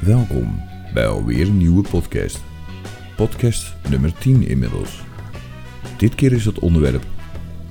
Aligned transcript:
Welkom 0.00 0.62
bij 0.94 1.06
alweer 1.06 1.46
een 1.46 1.56
nieuwe 1.56 1.88
podcast. 1.88 2.40
Podcast 3.16 3.74
nummer 3.90 4.12
10 4.18 4.46
inmiddels. 4.46 5.02
Dit 5.96 6.14
keer 6.14 6.32
is 6.32 6.44
het 6.44 6.58
onderwerp 6.58 7.04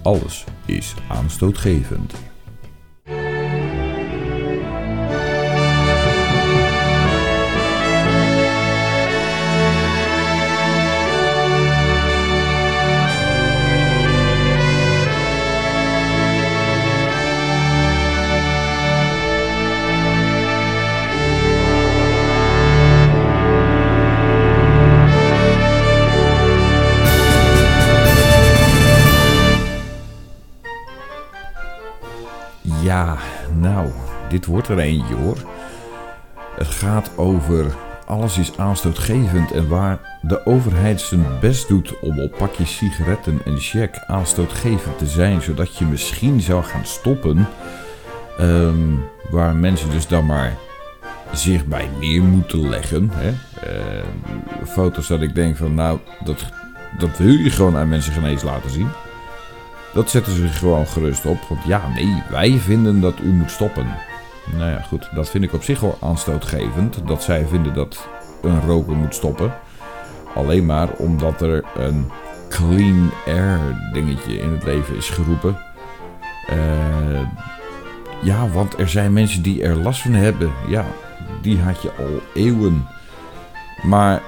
Alles 0.03 0.45
is 0.65 0.93
aanstootgevend. 1.07 2.28
Wordt 34.49 34.67
er 34.67 34.79
eentje 34.79 35.15
hoor. 35.15 35.37
Het 36.55 36.67
gaat 36.67 37.11
over 37.15 37.75
alles 38.05 38.37
is 38.37 38.57
aanstootgevend 38.57 39.51
en 39.51 39.67
waar 39.67 40.19
de 40.21 40.45
overheid 40.45 41.01
zijn 41.01 41.25
best 41.39 41.67
doet 41.67 41.99
om 41.99 42.19
op 42.19 42.37
pakjes 42.37 42.77
sigaretten 42.77 43.41
en 43.45 43.57
check 43.57 44.03
aanstootgevend 44.07 44.97
te 44.97 45.07
zijn, 45.07 45.41
zodat 45.41 45.77
je 45.77 45.85
misschien 45.85 46.41
zou 46.41 46.63
gaan 46.63 46.85
stoppen. 46.85 47.47
Ehm, 48.37 48.95
waar 49.29 49.55
mensen 49.55 49.89
dus 49.89 50.07
dan 50.07 50.25
maar 50.25 50.57
zich 51.31 51.65
bij 51.65 51.89
neer 51.99 52.21
moeten 52.21 52.69
leggen. 52.69 53.09
Hè? 53.13 53.33
Ehm, 53.67 54.67
foto's 54.67 55.07
dat 55.07 55.21
ik 55.21 55.35
denk 55.35 55.57
van 55.57 55.73
nou, 55.73 55.99
dat, 56.23 56.45
dat 56.97 57.17
wil 57.17 57.33
je 57.33 57.49
gewoon 57.49 57.77
aan 57.77 57.89
mensen 57.89 58.13
geen 58.13 58.25
eens 58.25 58.43
laten 58.43 58.69
zien. 58.69 58.87
Dat 59.93 60.09
zetten 60.09 60.33
ze 60.35 60.47
gewoon 60.47 60.87
gerust 60.87 61.25
op. 61.25 61.37
Want 61.49 61.63
ja, 61.65 61.81
nee, 61.95 62.23
wij 62.29 62.51
vinden 62.57 63.01
dat 63.01 63.19
u 63.19 63.27
moet 63.27 63.51
stoppen. 63.51 63.87
Nou 64.57 64.71
ja, 64.71 64.79
goed, 64.79 65.09
dat 65.15 65.29
vind 65.29 65.43
ik 65.43 65.53
op 65.53 65.63
zich 65.63 65.79
wel 65.79 65.97
aanstootgevend. 66.01 67.07
Dat 67.07 67.23
zij 67.23 67.45
vinden 67.45 67.73
dat 67.73 68.07
een 68.41 68.61
roker 68.61 68.95
moet 68.95 69.15
stoppen. 69.15 69.53
Alleen 70.35 70.65
maar 70.65 70.89
omdat 70.97 71.41
er 71.41 71.63
een 71.75 72.11
clean 72.49 73.11
air 73.25 73.59
dingetje 73.93 74.39
in 74.39 74.51
het 74.51 74.63
leven 74.63 74.95
is 74.95 75.09
geroepen. 75.09 75.57
Eh, 76.47 77.21
ja, 78.21 78.49
want 78.49 78.79
er 78.79 78.89
zijn 78.89 79.13
mensen 79.13 79.41
die 79.41 79.63
er 79.63 79.75
last 79.75 80.01
van 80.01 80.13
hebben. 80.13 80.51
Ja, 80.67 80.85
die 81.41 81.57
had 81.57 81.81
je 81.81 81.91
al 81.97 82.21
eeuwen. 82.33 82.87
Maar 83.83 84.21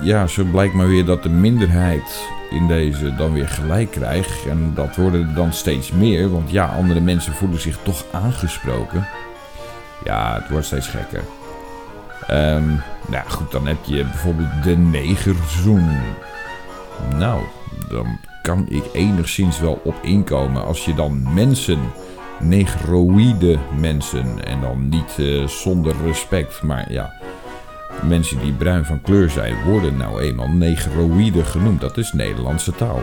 ja, 0.00 0.26
zo 0.26 0.44
blijkt 0.44 0.74
maar 0.74 0.88
weer 0.88 1.04
dat 1.04 1.22
de 1.22 1.28
minderheid 1.28 2.28
in 2.50 2.66
deze 2.66 3.14
dan 3.14 3.32
weer 3.32 3.48
gelijk 3.48 3.90
krijgt. 3.90 4.46
En 4.46 4.72
dat 4.74 4.96
worden 4.96 5.28
er 5.28 5.34
dan 5.34 5.52
steeds 5.52 5.92
meer. 5.92 6.30
Want 6.30 6.50
ja, 6.50 6.66
andere 6.66 7.00
mensen 7.00 7.32
voelen 7.32 7.60
zich 7.60 7.78
toch 7.82 8.04
aangesproken. 8.12 9.06
Ja, 10.06 10.34
het 10.34 10.48
wordt 10.50 10.66
steeds 10.66 10.88
gekker. 10.88 11.22
Ehm, 12.26 12.68
nou 13.08 13.28
goed, 13.28 13.50
dan 13.50 13.66
heb 13.66 13.76
je 13.84 14.04
bijvoorbeeld 14.04 14.62
de 14.62 14.76
negerzoen. 14.76 15.88
Nou, 17.18 17.40
dan 17.88 18.18
kan 18.42 18.66
ik 18.68 18.84
enigszins 18.92 19.60
wel 19.60 19.80
op 19.84 19.94
inkomen 20.02 20.64
als 20.64 20.84
je 20.84 20.94
dan 20.94 21.34
mensen, 21.34 21.78
negroïde 22.40 23.58
mensen, 23.80 24.44
en 24.44 24.60
dan 24.60 24.88
niet 24.88 25.18
eh, 25.18 25.46
zonder 25.46 25.94
respect, 26.04 26.62
maar 26.62 26.92
ja, 26.92 27.12
mensen 28.02 28.38
die 28.40 28.52
bruin 28.52 28.84
van 28.84 29.00
kleur 29.00 29.30
zijn, 29.30 29.62
worden 29.64 29.96
nou 29.96 30.20
eenmaal 30.20 30.48
negroïde 30.48 31.44
genoemd. 31.44 31.80
Dat 31.80 31.96
is 31.96 32.12
Nederlandse 32.12 32.72
taal. 32.72 33.02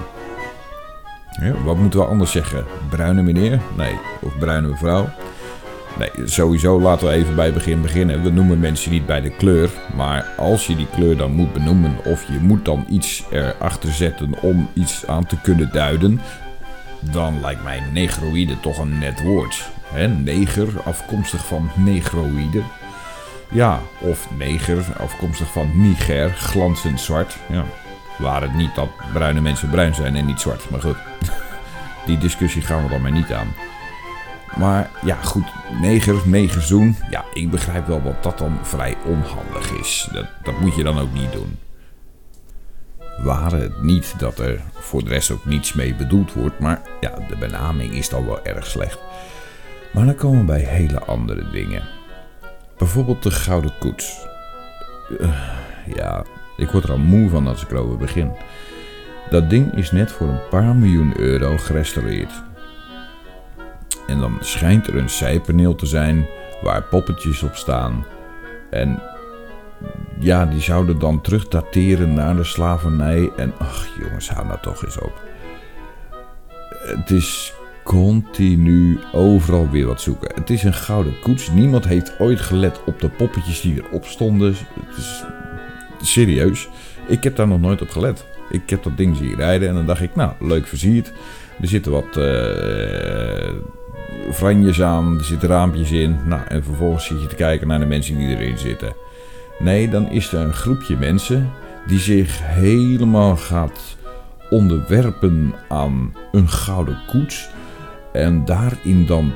Ja, 1.41 1.53
wat 1.63 1.77
moeten 1.77 1.99
we 1.99 2.05
anders 2.05 2.31
zeggen? 2.31 2.65
Bruine 2.89 3.21
meneer? 3.21 3.61
Nee. 3.77 3.99
Of 4.21 4.37
bruine 4.37 4.67
mevrouw? 4.67 5.09
Nee, 5.99 6.27
sowieso 6.27 6.79
laten 6.79 7.07
we 7.07 7.13
even 7.13 7.35
bij 7.35 7.45
het 7.45 7.53
begin 7.53 7.81
beginnen. 7.81 8.23
We 8.23 8.29
noemen 8.29 8.59
mensen 8.59 8.91
niet 8.91 9.05
bij 9.05 9.21
de 9.21 9.29
kleur. 9.29 9.69
Maar 9.95 10.25
als 10.37 10.67
je 10.67 10.75
die 10.75 10.87
kleur 10.95 11.17
dan 11.17 11.31
moet 11.31 11.53
benoemen, 11.53 11.97
of 12.05 12.27
je 12.27 12.39
moet 12.41 12.65
dan 12.65 12.85
iets 12.89 13.23
erachter 13.31 13.91
zetten 13.91 14.41
om 14.41 14.69
iets 14.73 15.07
aan 15.07 15.25
te 15.25 15.37
kunnen 15.41 15.69
duiden, 15.71 16.21
dan 16.99 17.41
lijkt 17.41 17.63
mij 17.63 17.83
negroïde 17.93 18.59
toch 18.59 18.77
een 18.77 18.99
net 18.99 19.21
woord. 19.21 19.69
He, 19.83 20.07
neger, 20.07 20.81
afkomstig 20.83 21.45
van 21.45 21.69
negroïde. 21.75 22.61
Ja, 23.53 23.79
of 23.99 24.27
neger, 24.37 24.83
afkomstig 24.97 25.51
van 25.51 25.71
Niger, 25.73 26.29
glanzend 26.29 26.99
zwart. 26.99 27.37
Ja, 27.49 27.63
waar 28.17 28.41
het 28.41 28.53
niet 28.53 28.75
dat 28.75 28.89
bruine 29.13 29.41
mensen 29.41 29.69
bruin 29.69 29.95
zijn 29.95 30.15
en 30.15 30.25
niet 30.25 30.39
zwart. 30.39 30.69
Maar 30.69 30.81
goed, 30.81 30.97
die 32.05 32.17
discussie 32.17 32.61
gaan 32.61 32.83
we 32.83 32.89
dan 32.89 33.01
maar 33.01 33.11
niet 33.11 33.33
aan. 33.33 33.47
Maar 34.57 34.89
ja, 35.05 35.15
goed, 35.15 35.45
neger, 35.81 36.15
negerzoen. 36.25 36.95
Ja, 37.09 37.25
ik 37.33 37.51
begrijp 37.51 37.87
wel 37.87 38.03
dat 38.03 38.23
dat 38.23 38.37
dan 38.37 38.57
vrij 38.61 38.97
onhandig 39.05 39.71
is. 39.71 40.09
Dat, 40.11 40.25
dat 40.43 40.59
moet 40.59 40.75
je 40.75 40.83
dan 40.83 40.99
ook 40.99 41.13
niet 41.13 41.31
doen. 41.31 41.57
Waren 43.23 43.61
het 43.61 43.81
niet 43.81 44.19
dat 44.19 44.39
er 44.39 44.61
voor 44.73 45.03
de 45.03 45.09
rest 45.09 45.31
ook 45.31 45.45
niets 45.45 45.73
mee 45.73 45.95
bedoeld 45.95 46.33
wordt. 46.33 46.59
Maar 46.59 46.81
ja, 46.99 47.15
de 47.27 47.37
benaming 47.37 47.93
is 47.93 48.09
dan 48.09 48.25
wel 48.25 48.45
erg 48.45 48.65
slecht. 48.65 48.99
Maar 49.93 50.05
dan 50.05 50.15
komen 50.15 50.39
we 50.39 50.45
bij 50.45 50.61
hele 50.61 50.99
andere 50.99 51.49
dingen. 51.51 51.83
Bijvoorbeeld 52.77 53.23
de 53.23 53.31
Gouden 53.31 53.73
Koets. 53.79 54.27
Uh, 55.19 55.29
ja, 55.95 56.23
ik 56.57 56.69
word 56.69 56.83
er 56.83 56.91
al 56.91 56.97
moe 56.97 57.29
van 57.29 57.47
als 57.47 57.63
ik 57.63 57.71
erover 57.71 57.97
begin. 57.97 58.31
Dat 59.29 59.49
ding 59.49 59.75
is 59.75 59.91
net 59.91 60.11
voor 60.11 60.27
een 60.27 60.49
paar 60.49 60.75
miljoen 60.75 61.19
euro 61.19 61.57
gerestaureerd. 61.57 62.43
En 64.07 64.19
dan 64.19 64.37
schijnt 64.39 64.87
er 64.87 64.95
een 64.95 65.09
zijpaneel 65.09 65.75
te 65.75 65.85
zijn 65.85 66.27
waar 66.61 66.83
poppetjes 66.83 67.43
op 67.43 67.55
staan. 67.55 68.05
En 68.69 69.01
ja, 70.19 70.45
die 70.45 70.61
zouden 70.61 70.99
dan 70.99 71.21
terugdateren 71.21 72.13
naar 72.13 72.35
de 72.35 72.43
slavernij. 72.43 73.31
En 73.37 73.53
ach 73.57 73.87
jongens, 73.99 74.29
hou 74.29 74.47
nou 74.47 74.59
toch 74.61 74.83
eens 74.83 74.99
op. 74.99 75.21
Het 76.69 77.11
is 77.11 77.53
continu 77.83 78.99
overal 79.11 79.69
weer 79.69 79.85
wat 79.85 80.01
zoeken. 80.01 80.31
Het 80.35 80.49
is 80.49 80.63
een 80.63 80.73
gouden 80.73 81.19
koets. 81.19 81.51
Niemand 81.51 81.85
heeft 81.85 82.19
ooit 82.19 82.41
gelet 82.41 82.79
op 82.85 82.99
de 82.99 83.09
poppetjes 83.09 83.61
die 83.61 83.83
erop 83.83 84.05
stonden. 84.05 84.55
Het 84.87 84.97
is 84.97 85.23
serieus. 86.01 86.69
Ik 87.07 87.23
heb 87.23 87.35
daar 87.35 87.47
nog 87.47 87.59
nooit 87.59 87.81
op 87.81 87.89
gelet. 87.89 88.25
Ik 88.49 88.69
heb 88.69 88.83
dat 88.83 88.97
ding 88.97 89.17
zien 89.17 89.35
rijden 89.35 89.69
en 89.69 89.75
dan 89.75 89.85
dacht 89.85 90.01
ik, 90.01 90.15
nou, 90.15 90.31
leuk 90.39 90.67
versierd. 90.67 91.13
Er 91.61 91.67
zitten 91.67 91.91
wat 91.91 92.17
uh, 92.17 93.53
franjes 94.31 94.81
aan, 94.81 95.17
er 95.17 95.23
zitten 95.23 95.49
raampjes 95.49 95.91
in. 95.91 96.17
Nou, 96.25 96.41
en 96.47 96.63
vervolgens 96.63 97.05
zit 97.05 97.21
je 97.21 97.27
te 97.27 97.35
kijken 97.35 97.67
naar 97.67 97.79
de 97.79 97.85
mensen 97.85 98.17
die 98.17 98.27
erin 98.27 98.57
zitten. 98.57 98.95
Nee, 99.59 99.89
dan 99.89 100.09
is 100.09 100.33
er 100.33 100.39
een 100.39 100.53
groepje 100.53 100.97
mensen 100.97 101.49
die 101.87 101.99
zich 101.99 102.39
helemaal 102.43 103.35
gaat 103.35 103.97
onderwerpen 104.49 105.53
aan 105.69 106.15
een 106.31 106.49
gouden 106.49 106.99
koets. 107.07 107.49
En 108.11 108.45
daarin 108.45 109.05
dan 109.05 109.33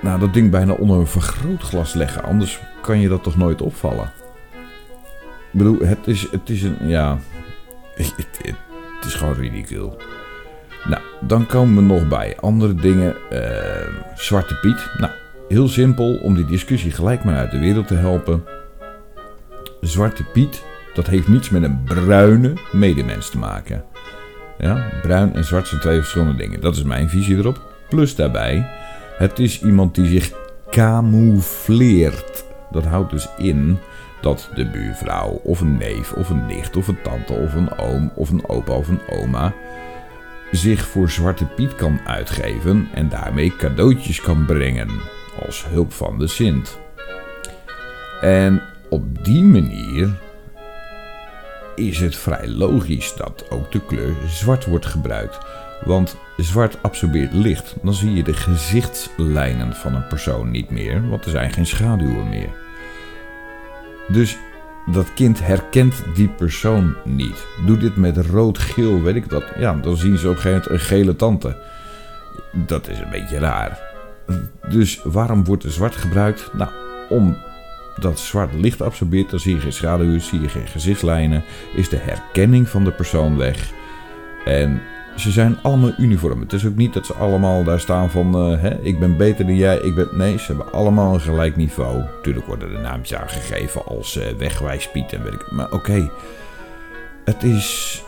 nou, 0.00 0.20
dat 0.20 0.34
ding 0.34 0.50
bijna 0.50 0.72
onder 0.72 0.98
een 0.98 1.06
vergrootglas 1.06 1.94
leggen. 1.94 2.22
Anders 2.22 2.60
kan 2.82 3.00
je 3.00 3.08
dat 3.08 3.22
toch 3.22 3.36
nooit 3.36 3.62
opvallen. 3.62 4.12
Ik 5.52 5.58
bedoel, 5.58 5.78
het 5.78 6.06
is, 6.06 6.30
het 6.30 6.50
is 6.50 6.62
een. 6.62 6.76
Ja. 6.88 7.18
Het, 8.98 9.06
is 9.06 9.14
gewoon 9.14 9.34
ridicule. 9.34 9.96
Nou, 10.84 11.02
dan 11.20 11.46
komen 11.46 11.74
we 11.74 11.94
nog 11.94 12.08
bij 12.08 12.36
andere 12.40 12.74
dingen. 12.74 13.16
Uh, 13.32 13.40
Zwarte 14.14 14.54
Piet. 14.54 14.90
Nou, 14.98 15.12
heel 15.48 15.68
simpel 15.68 16.16
om 16.16 16.34
die 16.34 16.44
discussie 16.44 16.90
gelijk 16.90 17.24
maar 17.24 17.36
uit 17.36 17.50
de 17.50 17.58
wereld 17.58 17.86
te 17.86 17.94
helpen. 17.94 18.44
Zwarte 19.80 20.24
Piet, 20.24 20.62
dat 20.94 21.06
heeft 21.06 21.28
niets 21.28 21.50
met 21.50 21.62
een 21.62 21.82
bruine 21.84 22.52
medemens 22.72 23.30
te 23.30 23.38
maken. 23.38 23.84
Ja, 24.58 24.88
bruin 25.02 25.34
en 25.34 25.44
zwart 25.44 25.68
zijn 25.68 25.80
twee 25.80 25.98
verschillende 25.98 26.36
dingen. 26.36 26.60
Dat 26.60 26.76
is 26.76 26.82
mijn 26.82 27.08
visie 27.08 27.36
erop. 27.36 27.60
Plus 27.88 28.14
daarbij, 28.14 28.66
het 29.16 29.38
is 29.38 29.62
iemand 29.62 29.94
die 29.94 30.06
zich 30.06 30.32
camoufleert. 30.70 32.44
Dat 32.70 32.84
houdt 32.84 33.10
dus 33.10 33.28
in 33.36 33.78
dat 34.20 34.50
de 34.54 34.66
buurvrouw 34.66 35.40
of 35.42 35.60
een 35.60 35.76
neef 35.76 36.12
of 36.12 36.30
een 36.30 36.46
nicht 36.46 36.76
of 36.76 36.88
een 36.88 37.02
tante 37.02 37.32
of 37.32 37.54
een 37.54 37.78
oom 37.78 38.12
of 38.14 38.30
een 38.30 38.48
opa 38.48 38.72
of 38.72 38.88
een 38.88 39.00
oma 39.10 39.54
zich 40.50 40.86
voor 40.86 41.10
Zwarte 41.10 41.44
Piet 41.44 41.74
kan 41.74 42.00
uitgeven 42.06 42.88
en 42.94 43.08
daarmee 43.08 43.56
cadeautjes 43.56 44.20
kan 44.20 44.44
brengen 44.44 44.88
als 45.46 45.64
hulp 45.68 45.92
van 45.92 46.18
de 46.18 46.26
Sint. 46.26 46.78
En 48.20 48.62
op 48.88 49.24
die 49.24 49.42
manier 49.42 50.10
is 51.74 52.00
het 52.00 52.16
vrij 52.16 52.48
logisch 52.48 53.14
dat 53.14 53.50
ook 53.50 53.72
de 53.72 53.80
kleur 53.86 54.14
zwart 54.26 54.64
wordt 54.64 54.86
gebruikt. 54.86 55.38
Want 55.84 56.16
zwart 56.36 56.82
absorbeert 56.82 57.32
licht. 57.32 57.76
Dan 57.82 57.94
zie 57.94 58.14
je 58.14 58.22
de 58.22 58.34
gezichtslijnen 58.34 59.74
van 59.74 59.94
een 59.94 60.06
persoon 60.06 60.50
niet 60.50 60.70
meer, 60.70 61.08
want 61.08 61.24
er 61.24 61.30
zijn 61.30 61.52
geen 61.52 61.66
schaduwen 61.66 62.28
meer. 62.28 62.50
Dus 64.08 64.36
dat 64.92 65.14
kind 65.14 65.46
herkent 65.46 66.04
die 66.14 66.28
persoon 66.28 66.94
niet. 67.04 67.46
Doe 67.66 67.76
dit 67.76 67.96
met 67.96 68.16
rood, 68.16 68.58
geel, 68.58 69.02
weet 69.02 69.14
ik 69.14 69.28
dat. 69.28 69.44
Ja, 69.58 69.74
dan 69.74 69.96
zien 69.96 70.18
ze 70.18 70.28
op 70.28 70.34
een 70.34 70.40
gegeven 70.40 70.62
moment 70.62 70.70
een 70.70 70.86
gele 70.86 71.16
tante. 71.16 71.56
Dat 72.52 72.88
is 72.88 72.98
een 72.98 73.10
beetje 73.10 73.38
raar. 73.38 73.78
Dus 74.68 75.00
waarom 75.04 75.44
wordt 75.44 75.64
er 75.64 75.70
zwart 75.70 75.96
gebruikt? 75.96 76.50
Nou, 76.52 76.70
omdat 77.08 78.18
zwart 78.18 78.54
licht 78.54 78.82
absorbeert, 78.82 79.30
dan 79.30 79.40
zie 79.40 79.54
je 79.54 79.60
geen 79.60 79.72
schaduw, 79.72 80.18
zie 80.18 80.40
je 80.40 80.48
geen 80.48 80.66
gezichtslijnen, 80.66 81.44
is 81.74 81.88
de 81.88 81.96
herkenning 81.96 82.68
van 82.68 82.84
de 82.84 82.92
persoon 82.92 83.36
weg. 83.36 83.70
En 84.44 84.80
ze 85.18 85.30
zijn 85.30 85.58
allemaal 85.62 85.92
uniform. 85.98 86.40
Het 86.40 86.52
is 86.52 86.66
ook 86.66 86.76
niet 86.76 86.94
dat 86.94 87.06
ze 87.06 87.14
allemaal 87.14 87.64
daar 87.64 87.80
staan 87.80 88.10
van, 88.10 88.52
uh, 88.52 88.60
hè, 88.60 88.80
ik 88.80 88.98
ben 88.98 89.16
beter 89.16 89.46
dan 89.46 89.56
jij, 89.56 89.78
ik 89.78 89.94
ben... 89.94 90.08
Nee, 90.12 90.38
ze 90.38 90.46
hebben 90.46 90.72
allemaal 90.72 91.14
een 91.14 91.20
gelijk 91.20 91.56
niveau. 91.56 92.02
Tuurlijk 92.22 92.46
worden 92.46 92.70
de 92.70 92.78
naamjes 92.78 93.14
aangegeven 93.14 93.86
als 93.86 94.16
uh, 94.16 94.24
wegwijspiet 94.38 95.12
en 95.12 95.22
weet 95.22 95.32
ik... 95.32 95.50
Maar 95.50 95.72
oké, 95.72 96.10
het 97.24 97.42
is 97.42 98.02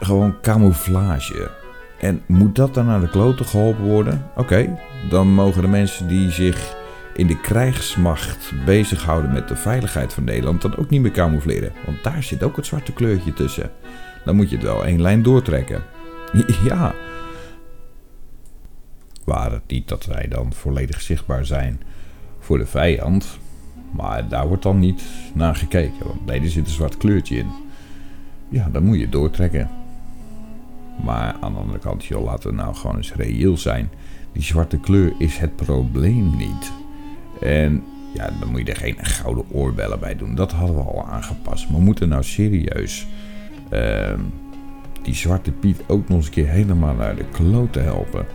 gewoon 0.00 0.40
camouflage. 0.40 1.50
En 1.98 2.22
moet 2.26 2.56
dat 2.56 2.74
dan 2.74 2.86
naar 2.86 3.00
de 3.00 3.08
kloten 3.08 3.46
geholpen 3.46 3.84
worden? 3.84 4.30
Oké, 4.36 4.78
dan 5.10 5.28
mogen 5.28 5.62
de 5.62 5.68
mensen 5.68 6.08
die 6.08 6.30
zich 6.30 6.76
in 7.14 7.26
de 7.26 7.40
krijgsmacht 7.40 8.52
bezighouden 8.64 9.32
met 9.32 9.48
de 9.48 9.56
veiligheid 9.56 10.12
van 10.12 10.24
Nederland 10.24 10.62
dat 10.62 10.76
ook 10.76 10.90
niet 10.90 11.00
meer 11.00 11.10
camoufleren. 11.10 11.72
Want 11.84 12.04
daar 12.04 12.22
zit 12.22 12.42
ook 12.42 12.56
het 12.56 12.66
zwarte 12.66 12.92
kleurtje 12.92 13.32
tussen. 13.32 13.70
Dan 14.24 14.36
moet 14.36 14.50
je 14.50 14.56
het 14.56 14.64
wel 14.64 14.84
één 14.84 15.02
lijn 15.02 15.22
doortrekken. 15.22 15.82
Ja. 16.64 16.94
Waar 19.24 19.52
het 19.52 19.66
niet 19.66 19.88
dat 19.88 20.04
wij 20.04 20.28
dan 20.28 20.52
volledig 20.52 21.00
zichtbaar 21.00 21.46
zijn 21.46 21.80
voor 22.38 22.58
de 22.58 22.66
vijand. 22.66 23.38
Maar 23.90 24.28
daar 24.28 24.48
wordt 24.48 24.62
dan 24.62 24.78
niet 24.78 25.02
naar 25.34 25.56
gekeken. 25.56 26.06
Want 26.06 26.26
nee, 26.26 26.40
er 26.40 26.48
zit 26.48 26.66
een 26.66 26.72
zwart 26.72 26.96
kleurtje 26.96 27.36
in. 27.36 27.50
Ja, 28.48 28.68
dan 28.72 28.82
moet 28.82 28.98
je 28.98 29.08
doortrekken. 29.08 29.70
Maar 31.04 31.36
aan 31.40 31.52
de 31.52 31.58
andere 31.58 31.78
kant, 31.78 32.04
joh, 32.04 32.24
laten 32.24 32.50
we 32.50 32.56
nou 32.56 32.74
gewoon 32.74 32.96
eens 32.96 33.14
reëel 33.14 33.56
zijn. 33.56 33.88
Die 34.32 34.42
zwarte 34.42 34.78
kleur 34.78 35.12
is 35.18 35.38
het 35.38 35.56
probleem 35.56 36.36
niet. 36.36 36.72
En 37.40 37.82
ja, 38.14 38.30
dan 38.40 38.50
moet 38.50 38.60
je 38.60 38.72
er 38.72 38.76
geen 38.76 39.04
gouden 39.04 39.44
oorbellen 39.50 40.00
bij 40.00 40.16
doen. 40.16 40.34
Dat 40.34 40.52
hadden 40.52 40.76
we 40.76 40.82
al 40.82 41.06
aangepast. 41.06 41.68
Maar 41.68 41.78
we 41.78 41.84
moeten 41.84 42.08
nou 42.08 42.22
serieus 42.22 43.06
uh, 43.72 44.12
die 45.06 45.14
zwarte 45.14 45.52
Piet 45.52 45.82
ook 45.86 46.08
nog 46.08 46.16
eens 46.16 46.26
een 46.26 46.32
keer 46.32 46.48
helemaal 46.48 46.94
naar 46.94 47.16
de 47.16 47.24
klote 47.32 47.78
helpen. 47.78 48.26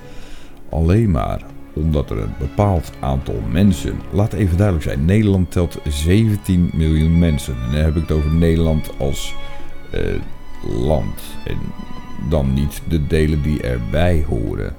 Alleen 0.70 1.12
maar 1.12 1.42
omdat 1.74 2.10
er 2.10 2.18
een 2.18 2.34
bepaald 2.40 2.92
aantal 3.00 3.40
mensen. 3.52 4.00
Laat 4.12 4.34
even 4.34 4.58
duidelijk 4.58 4.88
zijn: 4.88 5.06
Nederland 5.06 5.52
telt 5.52 5.80
17 5.88 6.70
miljoen 6.74 7.20
mensen. 7.20 7.54
En 7.54 7.72
dan 7.72 7.82
heb 7.82 7.96
ik 7.96 8.02
het 8.02 8.12
over 8.12 8.32
Nederland 8.32 8.90
als 8.98 9.36
uh, 9.94 10.02
land. 10.86 11.22
En 11.46 11.58
dan 12.30 12.54
niet 12.54 12.82
de 12.88 13.08
delen 13.08 13.42
die 13.42 13.62
erbij 13.62 14.26
horen. 14.28 14.76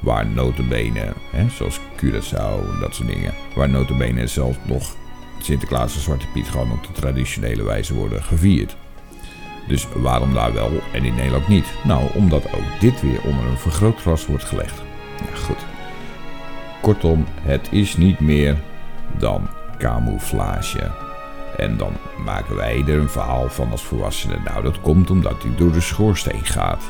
Waar 0.00 0.26
notabene, 0.26 1.12
hè, 1.30 1.48
zoals 1.48 1.80
Curaçao 1.96 2.72
en 2.72 2.80
dat 2.80 2.94
soort 2.94 3.08
dingen. 3.08 3.34
Waar 3.54 3.68
notabene 3.68 4.26
zelfs 4.26 4.56
nog 4.66 4.96
Sinterklaas 5.38 5.94
en 5.94 6.00
Zwarte 6.00 6.26
Piet 6.32 6.48
gewoon 6.48 6.72
op 6.72 6.82
de 6.82 6.92
traditionele 6.92 7.62
wijze 7.62 7.94
worden 7.94 8.22
gevierd. 8.22 8.76
Dus 9.66 9.86
waarom 9.94 10.34
daar 10.34 10.52
wel 10.52 10.70
en 10.92 11.04
in 11.04 11.14
Nederland 11.14 11.48
niet? 11.48 11.66
Nou, 11.84 12.10
omdat 12.14 12.52
ook 12.52 12.80
dit 12.80 13.00
weer 13.00 13.20
onder 13.22 13.46
een 13.46 13.58
vergrootglas 13.58 14.26
wordt 14.26 14.44
gelegd. 14.44 14.82
Ja, 15.18 15.36
goed. 15.36 15.66
Kortom, 16.80 17.24
het 17.42 17.68
is 17.70 17.96
niet 17.96 18.20
meer 18.20 18.56
dan 19.18 19.48
camouflage. 19.78 20.90
En 21.56 21.76
dan 21.76 21.92
maken 22.24 22.56
wij 22.56 22.84
er 22.86 22.98
een 22.98 23.08
verhaal 23.08 23.48
van 23.48 23.70
als 23.70 23.82
volwassenen. 23.82 24.42
Nou, 24.44 24.62
dat 24.62 24.80
komt 24.80 25.10
omdat 25.10 25.42
hij 25.42 25.54
door 25.56 25.72
de 25.72 25.80
schoorsteen 25.80 26.44
gaat. 26.44 26.82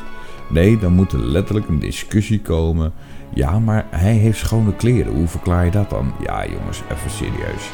Nee, 0.49 0.77
dan 0.77 0.93
moet 0.93 1.11
er 1.11 1.19
letterlijk 1.19 1.67
een 1.67 1.79
discussie 1.79 2.41
komen. 2.41 2.93
Ja, 3.33 3.59
maar 3.59 3.85
hij 3.89 4.13
heeft 4.13 4.39
schone 4.39 4.75
kleren. 4.75 5.13
Hoe 5.13 5.27
verklaar 5.27 5.65
je 5.65 5.71
dat 5.71 5.89
dan? 5.89 6.13
Ja, 6.23 6.45
jongens, 6.47 6.81
even 6.91 7.11
serieus. 7.11 7.71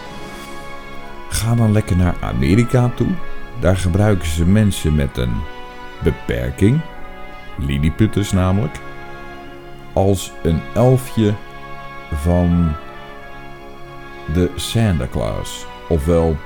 Ga 1.30 1.56
dan 1.56 1.72
lekker 1.72 1.98
naar 1.98 2.16
Amerika 2.20 2.92
toe. 2.96 3.08
Daar 3.60 3.78
gebruiken 3.78 4.28
ze 4.28 4.46
mensen 4.46 4.96
met 4.96 5.18
een 5.18 5.34
beperking, 6.04 6.82
Lilliputters 7.58 8.32
namelijk, 8.32 8.80
als 9.94 10.32
een 10.44 10.62
elfje 10.74 11.34
van 12.14 12.72
de 14.34 14.50
Santa 14.56 15.08
Claus. 15.12 15.66
Ofwel 15.90 16.38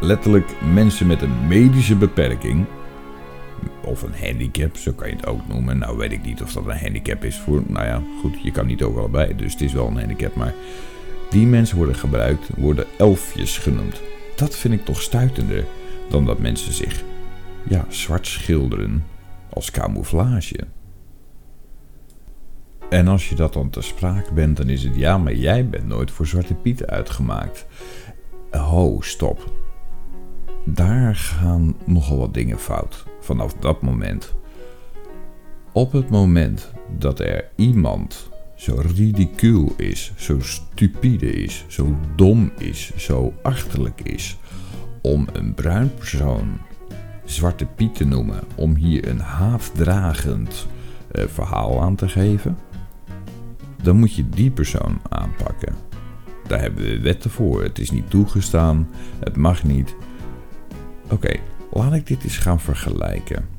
letterlijk 0.00 0.50
mensen 0.72 1.06
met 1.06 1.22
een 1.22 1.46
medische 1.46 1.96
beperking. 1.96 2.64
Of 3.80 4.02
een 4.02 4.14
handicap, 4.20 4.76
zo 4.76 4.92
kan 4.92 5.08
je 5.08 5.16
het 5.16 5.26
ook 5.26 5.48
noemen. 5.48 5.78
Nou 5.78 5.96
weet 5.96 6.12
ik 6.12 6.24
niet 6.24 6.42
of 6.42 6.52
dat 6.52 6.66
een 6.66 6.78
handicap 6.78 7.24
is 7.24 7.36
voor. 7.36 7.62
Nou 7.66 7.86
ja, 7.86 8.02
goed, 8.20 8.42
je 8.42 8.50
kan 8.50 8.66
niet 8.66 8.82
overal 8.82 9.08
bij, 9.08 9.34
dus 9.36 9.52
het 9.52 9.60
is 9.60 9.72
wel 9.72 9.86
een 9.86 9.98
handicap. 9.98 10.34
Maar 10.34 10.54
die 11.30 11.46
mensen 11.46 11.76
worden 11.76 11.94
gebruikt, 11.94 12.48
worden 12.56 12.86
elfjes 12.98 13.58
genoemd. 13.58 14.00
Dat 14.36 14.56
vind 14.56 14.74
ik 14.74 14.84
toch 14.84 15.00
stuitender 15.00 15.64
dan 16.08 16.24
dat 16.24 16.38
mensen 16.38 16.72
zich 16.72 17.02
ja, 17.68 17.84
zwart 17.88 18.26
schilderen 18.26 19.04
als 19.50 19.70
camouflage. 19.70 20.66
En 22.90 23.08
als 23.08 23.28
je 23.28 23.34
dat 23.34 23.52
dan 23.52 23.70
te 23.70 23.80
sprake 23.80 24.32
bent, 24.32 24.56
dan 24.56 24.68
is 24.68 24.82
het 24.82 24.96
ja, 24.96 25.18
maar 25.18 25.34
jij 25.34 25.68
bent 25.68 25.86
nooit 25.86 26.10
voor 26.10 26.26
Zwarte 26.26 26.54
Piet 26.54 26.86
uitgemaakt. 26.86 27.66
Ho, 28.50 29.00
stop. 29.00 29.52
Daar 30.64 31.14
gaan 31.14 31.76
nogal 31.84 32.18
wat 32.18 32.34
dingen 32.34 32.58
fout 32.58 33.04
vanaf 33.20 33.54
dat 33.54 33.82
moment. 33.82 34.34
Op 35.72 35.92
het 35.92 36.10
moment 36.10 36.72
dat 36.98 37.20
er 37.20 37.50
iemand 37.56 38.28
zo 38.64 38.82
ridicuul 38.94 39.72
is, 39.76 40.12
zo 40.16 40.40
stupide 40.40 41.32
is, 41.32 41.64
zo 41.68 41.96
dom 42.16 42.52
is, 42.58 42.92
zo 42.96 43.34
achterlijk 43.42 44.00
is, 44.00 44.36
om 45.00 45.26
een 45.32 45.54
bruin 45.54 45.94
persoon 45.94 46.58
Zwarte 47.24 47.66
Piet 47.66 47.94
te 47.94 48.04
noemen, 48.04 48.40
om 48.54 48.74
hier 48.74 49.08
een 49.08 49.20
haatdragend 49.20 50.66
uh, 51.12 51.24
verhaal 51.26 51.82
aan 51.82 51.94
te 51.94 52.08
geven, 52.08 52.58
dan 53.82 53.96
moet 53.96 54.14
je 54.14 54.28
die 54.28 54.50
persoon 54.50 55.00
aanpakken. 55.08 55.74
Daar 56.46 56.60
hebben 56.60 56.84
we 56.84 57.00
wetten 57.00 57.30
voor. 57.30 57.62
Het 57.62 57.78
is 57.78 57.90
niet 57.90 58.10
toegestaan, 58.10 58.88
het 59.18 59.36
mag 59.36 59.64
niet. 59.64 59.96
Oké, 61.10 61.36
laat 61.72 61.92
ik 61.92 62.06
dit 62.06 62.24
eens 62.24 62.38
gaan 62.38 62.60
vergelijken. 62.60 63.53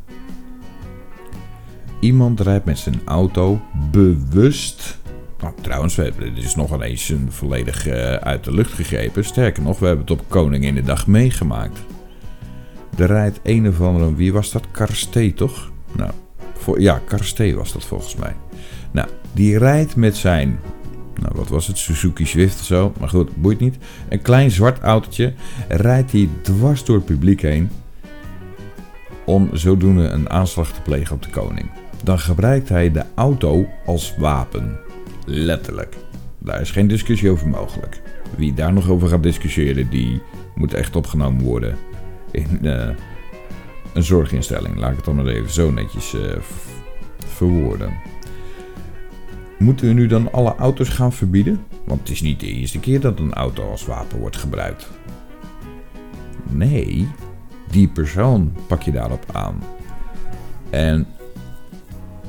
Iemand 2.00 2.40
rijdt 2.40 2.66
met 2.66 2.78
zijn 2.78 3.02
auto 3.06 3.62
bewust 3.92 4.98
nou, 5.46 5.54
trouwens, 5.62 5.96
we 5.96 6.04
hebben 6.04 6.36
dit 6.36 6.44
is 6.44 6.56
nog 6.56 6.82
eens 6.82 7.10
een 7.10 7.32
volledig 7.32 7.88
uh, 7.88 8.14
uit 8.14 8.44
de 8.44 8.52
lucht 8.52 8.74
gegrepen. 8.74 9.26
Sterker 9.26 9.64
nog, 9.64 9.80
we 9.80 9.86
hebben 9.86 10.06
het 10.06 10.20
op 10.20 10.30
Koning 10.30 10.74
de 10.74 10.82
dag 10.82 11.08
meegemaakt. 11.08 11.80
Er 12.98 13.08
rijdt 13.08 13.40
een 13.44 13.68
of 13.68 13.82
andere, 13.82 14.16
wie 14.16 14.34
was 14.34 14.52
dat? 14.52 14.72
Karstee 14.72 15.34
toch? 15.34 15.72
Nou, 15.96 16.12
voor, 16.58 16.82
ja, 16.82 17.02
Karstee 17.06 17.56
was 17.56 17.74
dat 17.74 17.86
volgens 17.86 18.16
mij. 18.16 18.36
Nou, 18.92 19.08
die 19.34 19.58
rijdt 19.58 19.96
met 19.96 20.16
zijn, 20.16 20.60
nou 21.22 21.34
wat 21.36 21.48
was 21.48 21.68
het, 21.68 21.78
Suzuki 21.78 22.26
Swift 22.26 22.60
of 22.60 22.66
zo, 22.66 22.94
maar 23.00 23.10
goed, 23.10 23.36
boeit 23.36 23.60
niet. 23.60 23.78
Een 24.10 24.22
klein 24.22 24.52
zwart 24.52 24.80
autootje, 24.80 25.34
rijdt 25.68 26.12
hij 26.12 26.30
dwars 26.42 26.86
door 26.86 26.96
het 26.96 27.06
publiek 27.06 27.42
heen 27.42 27.70
om 29.26 29.50
zodoende 29.54 30.08
een 30.08 30.30
aanslag 30.30 30.72
te 30.72 30.82
plegen 30.82 31.16
op 31.16 31.24
de 31.24 31.30
koning. 31.30 31.70
Dan 32.06 32.20
gebruikt 32.20 32.70
hij 32.70 32.92
de 32.92 33.04
auto 33.16 33.68
als 33.86 34.16
wapen. 34.18 34.80
Letterlijk. 35.26 35.96
Daar 36.38 36.62
is 36.62 36.72
geen 36.72 36.88
discussie 36.88 37.30
over 37.30 37.48
mogelijk. 37.48 38.02
Wie 38.38 38.54
daar 38.54 38.74
nog 38.74 38.90
over 38.90 39.08
gaat 39.08 39.24
discussiëren, 39.24 39.90
die 39.90 40.22
moet 40.56 40.74
echt 40.74 40.96
opgenomen 40.96 41.44
worden 41.44 41.78
in 42.32 42.60
uh, 42.62 42.90
een 43.94 44.04
zorginstelling. 44.04 44.78
Laat 44.78 44.90
ik 44.90 44.96
het 44.96 45.06
dan 45.06 45.16
maar 45.16 45.26
even 45.26 45.50
zo 45.50 45.72
netjes 45.72 46.14
uh, 46.14 46.22
verwoorden. 47.28 47.94
Moeten 49.60 49.88
we 49.88 49.94
nu 49.94 50.08
dan 50.08 50.32
alle 50.32 50.56
auto's 50.56 50.90
gaan 50.90 51.14
verbieden? 51.14 51.64
Want 51.86 52.00
het 52.00 52.10
is 52.10 52.22
niet 52.22 52.40
de 52.40 52.48
eerste 52.48 52.80
keer 52.80 53.00
dat 53.00 53.20
een 53.20 53.34
auto 53.34 53.70
als 53.70 53.86
wapen 53.86 54.20
wordt 54.20 54.38
gebruikt. 54.38 54.90
Nee, 56.50 57.08
die 57.72 57.88
persoon 57.88 58.54
pak 58.68 58.82
je 58.82 58.92
daarop 58.92 59.26
aan. 59.32 59.64
En 60.70 61.08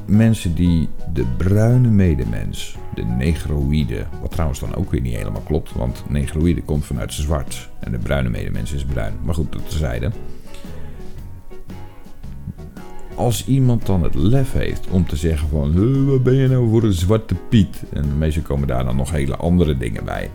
mensen 0.06 0.54
die 0.54 0.88
de 1.12 1.24
bruine 1.36 1.88
medemens, 1.88 2.76
de 2.94 3.04
negroïde, 3.04 4.06
wat 4.20 4.30
trouwens 4.30 4.60
dan 4.60 4.74
ook 4.74 4.90
weer 4.90 5.00
niet 5.00 5.16
helemaal 5.16 5.42
klopt, 5.42 5.72
want 5.72 6.04
negroïde 6.08 6.62
komt 6.62 6.84
vanuit 6.84 7.12
zwart 7.12 7.70
en 7.80 7.92
de 7.92 7.98
bruine 7.98 8.28
medemens 8.28 8.72
is 8.72 8.84
bruin. 8.84 9.14
Maar 9.24 9.34
goed, 9.34 9.52
dat 9.52 9.70
tezijde. 9.70 10.10
Als 13.14 13.46
iemand 13.46 13.86
dan 13.86 14.02
het 14.02 14.14
lef 14.14 14.52
heeft 14.52 14.88
om 14.90 15.06
te 15.06 15.16
zeggen 15.16 15.48
van, 15.48 16.06
wat 16.06 16.22
ben 16.22 16.34
je 16.34 16.48
nou 16.48 16.68
voor 16.68 16.82
een 16.82 16.92
zwarte 16.92 17.34
piet? 17.48 17.82
En 17.92 18.18
meestal 18.18 18.42
komen 18.42 18.68
daar 18.68 18.84
dan 18.84 18.96
nog 18.96 19.10
hele 19.10 19.36
andere 19.36 19.76
dingen 19.76 20.04
bij. 20.04 20.30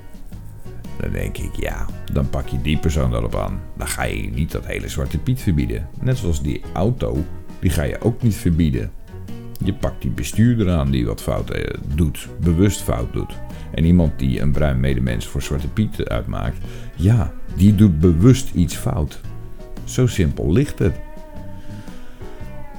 Dan 1.01 1.11
denk 1.11 1.37
ik, 1.37 1.55
ja, 1.55 1.85
dan 2.13 2.29
pak 2.29 2.47
je 2.47 2.61
die 2.61 2.77
persoon 2.77 3.15
erop 3.15 3.35
aan. 3.35 3.59
Dan 3.77 3.87
ga 3.87 4.03
je 4.03 4.29
niet 4.31 4.51
dat 4.51 4.65
hele 4.65 4.89
Zwarte 4.89 5.17
Piet 5.17 5.41
verbieden. 5.41 5.87
Net 5.99 6.17
zoals 6.17 6.41
die 6.41 6.61
auto, 6.73 7.17
die 7.59 7.69
ga 7.69 7.83
je 7.83 8.01
ook 8.01 8.21
niet 8.21 8.35
verbieden. 8.35 8.91
Je 9.63 9.73
pakt 9.73 10.01
die 10.01 10.11
bestuurder 10.11 10.69
aan 10.69 10.91
die 10.91 11.05
wat 11.05 11.21
fout 11.21 11.49
eh, 11.49 11.73
doet, 11.95 12.27
bewust 12.39 12.81
fout 12.81 13.13
doet. 13.13 13.33
En 13.71 13.85
iemand 13.85 14.19
die 14.19 14.41
een 14.41 14.51
bruin 14.51 14.79
medemens 14.79 15.25
voor 15.27 15.41
Zwarte 15.41 15.67
Piet 15.67 16.09
uitmaakt, 16.09 16.57
ja, 16.95 17.33
die 17.55 17.75
doet 17.75 17.99
bewust 17.99 18.53
iets 18.53 18.75
fout. 18.75 19.21
Zo 19.83 20.07
simpel 20.07 20.51
ligt 20.51 20.79
het. 20.79 20.95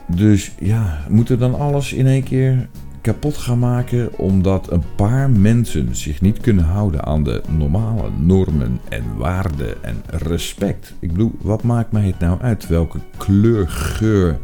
Dus 0.06 0.52
ja, 0.58 1.04
moeten 1.08 1.38
dan 1.38 1.54
alles 1.54 1.92
in 1.92 2.06
één 2.06 2.22
keer 2.22 2.68
kapot 3.02 3.37
gaan 3.37 3.59
maken 3.59 4.18
omdat 4.18 4.71
een 4.71 4.82
paar 4.97 5.30
mensen 5.30 5.97
zich 5.97 6.21
niet 6.21 6.40
kunnen 6.40 6.64
houden 6.64 7.04
aan 7.04 7.25
de 7.25 7.42
normale 7.49 8.11
normen 8.18 8.80
en 8.88 9.16
waarden 9.16 9.85
en 9.85 10.02
respect. 10.06 10.94
Ik 11.00 11.12
bedoel, 11.12 11.32
wat 11.40 11.62
maakt 11.62 11.92
mij 11.92 12.06
het 12.06 12.18
nou 12.18 12.40
uit 12.40 12.66
welke 12.66 12.99
kleur, 13.16 13.68
geur, 13.68 14.38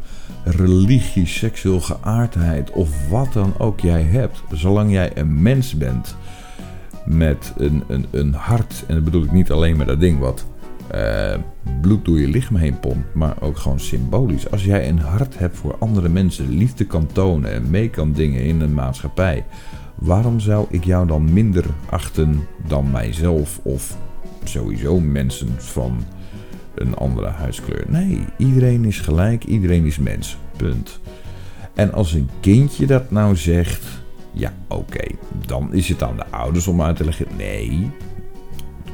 religie, 0.45 1.27
seksueel 1.27 1.81
geaardheid 1.81 2.71
of 2.71 3.09
wat 3.09 3.33
dan 3.33 3.59
ook 3.59 3.81
jij 3.81 4.03
hebt, 4.03 4.43
zolang 4.53 4.91
jij 4.91 5.17
een 5.17 5.43
mens 5.43 5.77
bent 5.77 6.17
met 7.07 7.53
een, 7.57 7.83
een, 7.89 8.07
een 8.11 8.35
hart, 8.35 8.85
en 8.87 8.95
dat 8.95 9.05
bedoel 9.05 9.25
ik 9.25 9.33
niet 9.33 9.51
alleen 9.51 9.77
met 9.77 9.87
dat 9.87 10.01
ding 10.01 10.19
wat 10.19 10.47
uh, 10.95 11.35
bloed 11.81 12.05
door 12.05 12.21
je 12.21 12.29
lichaam 12.29 12.57
heen 12.57 12.81
pompt, 12.81 13.15
maar 13.15 13.35
ook 13.41 13.57
gewoon 13.57 13.81
symbolisch. 13.81 14.51
Als 14.51 14.65
jij 14.65 14.89
een 14.89 14.99
hart 14.99 15.39
hebt 15.39 15.57
voor 15.57 15.77
andere 15.79 16.09
mensen, 16.09 16.49
liefde 16.49 16.85
kan 16.85 17.07
tonen 17.07 17.53
en 17.53 17.71
mee 17.71 17.91
kan 17.91 18.13
dingen 18.13 18.43
in 18.43 18.61
een 18.61 18.75
maatschappij, 18.75 19.45
waarom 19.95 20.41
zou 20.41 20.67
ik 20.71 20.85
jou 20.85 21.07
dan 21.07 21.33
minder 21.33 21.65
achten 21.91 22.41
dan 22.67 22.91
mijzelf 22.91 23.61
of 23.63 23.97
sowieso 24.45 25.01
mensen 25.01 25.49
van 25.57 26.05
een 26.75 26.97
andere 26.97 27.29
huidskleur? 27.29 27.85
Nee, 27.89 28.25
iedereen 28.37 28.85
is 28.85 29.01
gelijk, 29.01 29.45
iedereen 29.45 29.85
is 29.85 29.99
mens. 29.99 30.39
Punt. 30.57 31.01
En 31.75 31.93
als 31.93 32.13
een 32.13 32.29
kindje 32.41 32.87
dat 32.87 33.11
nou 33.11 33.37
zegt, 33.37 33.85
ja 34.33 34.53
oké, 34.69 35.05
dan 35.47 35.75
is 35.75 35.89
het 35.89 36.03
aan 36.03 36.17
de 36.17 36.27
ouders 36.31 36.67
om 36.67 36.83
uit 36.83 36.97
te 36.97 37.05
leggen. 37.05 37.27
Nee, 37.37 37.91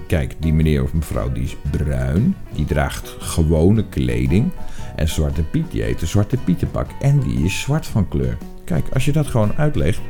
Kijk, 0.06 0.34
die 0.38 0.52
meneer 0.52 0.82
of 0.82 0.92
mevrouw 0.92 1.32
die 1.32 1.42
is 1.42 1.56
bruin. 1.70 2.36
Die 2.54 2.64
draagt 2.64 3.16
gewone 3.18 3.84
kleding. 3.88 4.50
En 4.96 5.08
Zwarte 5.08 5.42
Piet 5.42 5.70
die 5.70 5.86
eet 5.86 6.00
Zwarte 6.04 6.36
Pietenpak. 6.36 6.90
En 7.00 7.20
die 7.20 7.44
is 7.44 7.60
zwart 7.60 7.86
van 7.86 8.08
kleur. 8.08 8.36
Kijk, 8.64 8.84
als 8.92 9.04
je 9.04 9.12
dat 9.12 9.26
gewoon 9.26 9.54
uitlegt. 9.56 10.00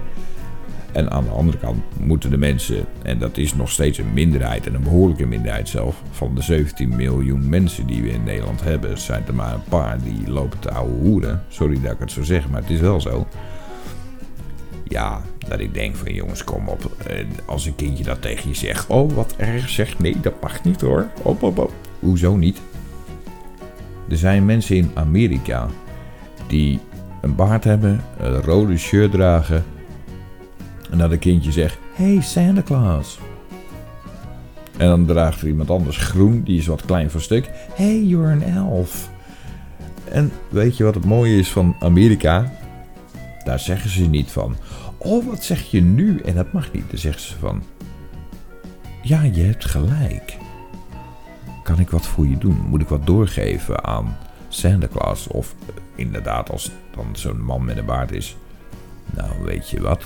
En 0.92 1.10
aan 1.10 1.24
de 1.24 1.30
andere 1.30 1.58
kant 1.58 1.82
moeten 2.00 2.30
de 2.30 2.36
mensen, 2.36 2.84
en 3.02 3.18
dat 3.18 3.36
is 3.36 3.54
nog 3.54 3.70
steeds 3.70 3.98
een 3.98 4.12
minderheid 4.12 4.66
en 4.66 4.74
een 4.74 4.82
behoorlijke 4.82 5.26
minderheid 5.26 5.68
zelf, 5.68 6.02
van 6.10 6.34
de 6.34 6.42
17 6.42 6.96
miljoen 6.96 7.48
mensen 7.48 7.86
die 7.86 8.02
we 8.02 8.08
in 8.08 8.24
Nederland 8.24 8.62
hebben, 8.62 8.98
zijn 8.98 9.26
er 9.26 9.34
maar 9.34 9.54
een 9.54 9.64
paar 9.68 9.98
die 10.02 10.30
lopen 10.30 10.58
te 10.58 10.70
ouwe 10.70 10.92
hoeren. 10.92 11.42
Sorry 11.48 11.80
dat 11.80 11.92
ik 11.92 11.98
het 11.98 12.10
zo 12.10 12.22
zeg, 12.22 12.48
maar 12.48 12.60
het 12.60 12.70
is 12.70 12.80
wel 12.80 13.00
zo. 13.00 13.26
Ja, 14.94 15.20
dat 15.48 15.60
ik 15.60 15.74
denk 15.74 15.96
van 15.96 16.14
jongens, 16.14 16.44
kom 16.44 16.68
op. 16.68 16.90
als 17.44 17.66
een 17.66 17.74
kindje 17.74 18.04
dat 18.04 18.22
tegen 18.22 18.48
je 18.48 18.54
zegt. 18.54 18.86
Oh, 18.86 19.12
wat 19.12 19.34
erg 19.36 19.68
zegt. 19.68 19.98
Nee, 19.98 20.20
dat 20.20 20.42
mag 20.42 20.64
niet 20.64 20.80
hoor. 20.80 21.06
Op, 21.22 21.42
op, 21.42 21.58
op. 21.58 21.72
Hoezo 21.98 22.36
niet? 22.36 22.60
Er 24.08 24.16
zijn 24.16 24.44
mensen 24.44 24.76
in 24.76 24.90
Amerika 24.94 25.68
die 26.46 26.80
een 27.20 27.34
baard 27.34 27.64
hebben, 27.64 28.04
een 28.18 28.42
rode 28.42 28.76
shirt 28.76 29.10
dragen. 29.10 29.64
En 30.90 30.98
dat 30.98 31.10
een 31.10 31.18
kindje 31.18 31.52
zegt: 31.52 31.78
Hey 31.94 32.20
Santa 32.20 32.62
Claus. 32.62 33.18
En 34.76 34.86
dan 34.86 35.06
draagt 35.06 35.40
er 35.40 35.48
iemand 35.48 35.70
anders 35.70 35.96
groen, 35.96 36.42
die 36.42 36.58
is 36.58 36.66
wat 36.66 36.84
klein 36.84 37.10
van 37.10 37.20
stuk. 37.20 37.50
Hey, 37.74 38.02
you're 38.02 38.32
an 38.32 38.42
elf. 38.42 39.10
En 40.10 40.32
weet 40.48 40.76
je 40.76 40.84
wat 40.84 40.94
het 40.94 41.04
mooie 41.04 41.38
is 41.38 41.52
van 41.52 41.76
Amerika? 41.80 42.52
Daar 43.44 43.58
zeggen 43.58 43.90
ze 43.90 44.02
niet 44.02 44.30
van. 44.30 44.56
Oh, 45.04 45.26
wat 45.26 45.44
zeg 45.44 45.62
je 45.70 45.80
nu? 45.80 46.18
En 46.18 46.34
dat 46.34 46.52
mag 46.52 46.72
niet. 46.72 46.90
Dan 46.90 46.98
zeggen 46.98 47.22
ze 47.22 47.38
van. 47.38 47.62
Ja, 49.02 49.22
je 49.22 49.42
hebt 49.42 49.64
gelijk. 49.64 50.36
Kan 51.62 51.78
ik 51.78 51.90
wat 51.90 52.06
voor 52.06 52.26
je 52.26 52.38
doen? 52.38 52.60
Moet 52.68 52.80
ik 52.80 52.88
wat 52.88 53.06
doorgeven 53.06 53.84
aan 53.84 54.16
Santa 54.48 54.88
Claus? 54.88 55.26
Of 55.26 55.54
eh, 55.66 55.74
inderdaad, 55.94 56.50
als 56.50 56.70
dan 56.94 57.06
zo'n 57.12 57.40
man 57.40 57.64
met 57.64 57.76
een 57.76 57.84
baard 57.84 58.12
is. 58.12 58.36
Nou, 59.14 59.44
weet 59.44 59.70
je 59.70 59.80
wat? 59.80 60.04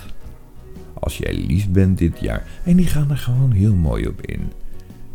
Als 0.94 1.18
jij 1.18 1.34
lief 1.34 1.68
bent 1.68 1.98
dit 1.98 2.20
jaar. 2.20 2.46
En 2.64 2.76
die 2.76 2.86
gaan 2.86 3.10
er 3.10 3.16
gewoon 3.16 3.52
heel 3.52 3.74
mooi 3.74 4.06
op 4.06 4.22
in. 4.22 4.52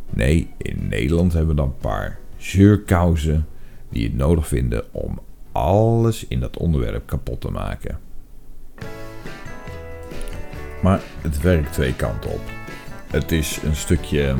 Nee, 0.09 0.49
in 0.57 0.87
Nederland 0.87 1.33
hebben 1.33 1.55
we 1.55 1.61
dan 1.61 1.67
een 1.69 1.77
paar 1.77 2.19
zeurkousen 2.37 3.47
die 3.89 4.03
het 4.03 4.15
nodig 4.15 4.47
vinden 4.47 4.83
om 4.91 5.19
alles 5.51 6.27
in 6.27 6.39
dat 6.39 6.57
onderwerp 6.57 7.05
kapot 7.05 7.41
te 7.41 7.51
maken. 7.51 7.99
Maar 10.83 10.99
het 11.21 11.41
werkt 11.41 11.73
twee 11.73 11.93
kanten 11.95 12.31
op. 12.31 12.41
Het 13.11 13.31
is 13.31 13.59
een 13.63 13.75
stukje 13.75 14.35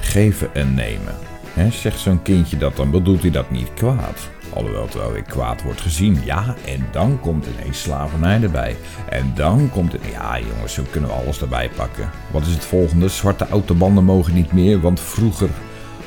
geven 0.00 0.54
en 0.54 0.74
nemen. 0.74 1.14
He, 1.52 1.70
zegt 1.70 1.98
zo'n 1.98 2.22
kindje 2.22 2.56
dat, 2.56 2.76
dan 2.76 2.90
bedoelt 2.90 3.22
hij 3.22 3.30
dat 3.30 3.50
niet 3.50 3.74
kwaad. 3.74 4.28
Alhoewel 4.54 4.82
het 4.82 4.94
wel 4.94 5.12
weer 5.12 5.22
kwaad 5.22 5.62
wordt 5.62 5.80
gezien. 5.80 6.18
Ja, 6.24 6.54
en 6.66 6.86
dan 6.92 7.20
komt 7.20 7.46
ineens 7.46 7.82
slavernij 7.82 8.42
erbij. 8.42 8.76
En 9.08 9.32
dan 9.34 9.70
komt 9.70 9.92
het... 9.92 10.02
Ja, 10.12 10.38
jongens, 10.38 10.74
zo 10.74 10.82
kunnen 10.90 11.10
we 11.10 11.16
alles 11.16 11.40
erbij 11.40 11.70
pakken. 11.76 12.10
Wat 12.30 12.42
is 12.42 12.52
het 12.52 12.64
volgende? 12.64 13.08
Zwarte 13.08 13.48
autobanden 13.48 14.04
mogen 14.04 14.34
niet 14.34 14.52
meer. 14.52 14.80
Want 14.80 15.00
vroeger 15.00 15.48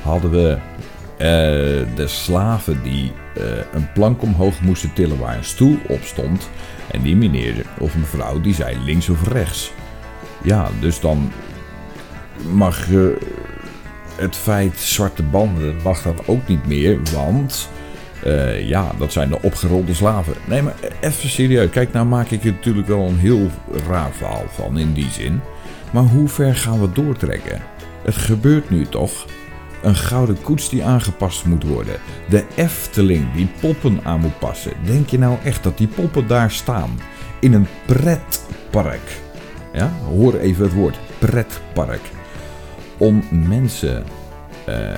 hadden 0.01 0.31
we 0.31 0.57
uh, 1.23 1.29
de 1.95 2.07
slaven 2.07 2.83
die 2.83 3.11
uh, 3.37 3.43
een 3.73 3.91
plank 3.91 4.21
omhoog 4.21 4.61
moesten 4.61 4.93
tillen 4.93 5.19
waar 5.19 5.37
een 5.37 5.43
stoel 5.43 5.77
op 5.87 6.03
stond. 6.03 6.49
En 6.91 7.01
die 7.01 7.15
meneer 7.15 7.65
of 7.79 7.97
mevrouw 7.97 8.41
die 8.41 8.53
zei 8.53 8.77
links 8.85 9.09
of 9.09 9.27
rechts. 9.27 9.71
Ja, 10.43 10.69
dus 10.79 10.99
dan 10.99 11.31
mag 12.51 12.89
je 12.89 13.17
het 14.15 14.35
feit 14.35 14.77
zwarte 14.77 15.23
banden 15.23 15.75
mag 15.83 16.01
dat 16.01 16.27
ook 16.27 16.47
niet 16.47 16.67
meer, 16.67 16.99
want 17.13 17.69
ja, 18.59 18.91
dat 18.97 19.11
zijn 19.11 19.29
de 19.29 19.41
opgerolde 19.41 19.93
slaven. 19.93 20.33
Nee, 20.45 20.61
maar 20.61 20.75
even 21.01 21.29
serieus. 21.29 21.69
Kijk, 21.69 21.93
nou 21.93 22.05
maak 22.05 22.29
ik 22.29 22.43
er 22.43 22.51
natuurlijk 22.51 22.87
wel 22.87 23.07
een 23.07 23.19
heel 23.19 23.49
raar 23.87 24.11
verhaal 24.11 24.45
van 24.49 24.77
in 24.77 24.93
die 24.93 25.09
zin. 25.09 25.41
Maar 25.91 26.03
hoe 26.03 26.27
ver 26.27 26.55
gaan 26.55 26.81
we 26.81 26.91
doortrekken? 26.91 27.61
Het 28.03 28.15
gebeurt 28.15 28.69
nu 28.69 28.85
toch? 28.85 29.25
Een 29.83 29.95
gouden 29.95 30.41
koets 30.41 30.69
die 30.69 30.83
aangepast 30.83 31.45
moet 31.45 31.63
worden. 31.63 31.95
De 32.29 32.43
Efteling 32.55 33.33
die 33.33 33.47
poppen 33.59 33.99
aan 34.03 34.19
moet 34.19 34.39
passen. 34.39 34.73
Denk 34.85 35.09
je 35.09 35.17
nou 35.17 35.37
echt 35.43 35.63
dat 35.63 35.77
die 35.77 35.87
poppen 35.87 36.27
daar 36.27 36.51
staan? 36.51 36.99
In 37.39 37.53
een 37.53 37.67
pretpark. 37.85 39.21
Ja, 39.73 39.91
hoor 40.09 40.35
even 40.35 40.63
het 40.63 40.73
woord 40.73 40.99
pretpark. 41.19 42.01
Om 42.97 43.23
mensen 43.29 44.03
uh, 44.69 44.91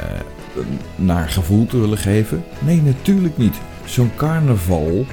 naar 0.96 1.30
gevoel 1.30 1.66
te 1.66 1.80
willen 1.80 1.98
geven? 1.98 2.44
Nee, 2.60 2.82
natuurlijk 2.82 3.38
niet. 3.38 3.56
Zo'n 3.86 4.12
carnaval, 4.16 5.06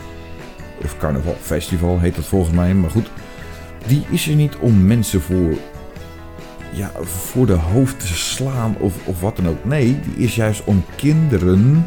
of 0.84 0.98
carnavalfestival 0.98 2.00
heet 2.00 2.14
dat 2.14 2.24
volgens 2.24 2.54
mij, 2.54 2.74
maar 2.74 2.90
goed. 2.90 3.10
Die 3.86 4.04
is 4.10 4.28
er 4.28 4.34
niet 4.34 4.56
om 4.56 4.86
mensen 4.86 5.20
voor 5.20 5.56
ja, 6.72 6.90
voor 7.02 7.46
de 7.46 7.52
hoofd 7.52 8.00
te 8.00 8.06
slaan 8.06 8.76
of, 8.78 9.06
of 9.06 9.20
wat 9.20 9.36
dan 9.36 9.48
ook. 9.48 9.64
Nee, 9.64 10.00
die 10.00 10.24
is 10.24 10.34
juist 10.34 10.64
om 10.64 10.84
kinderen 10.96 11.86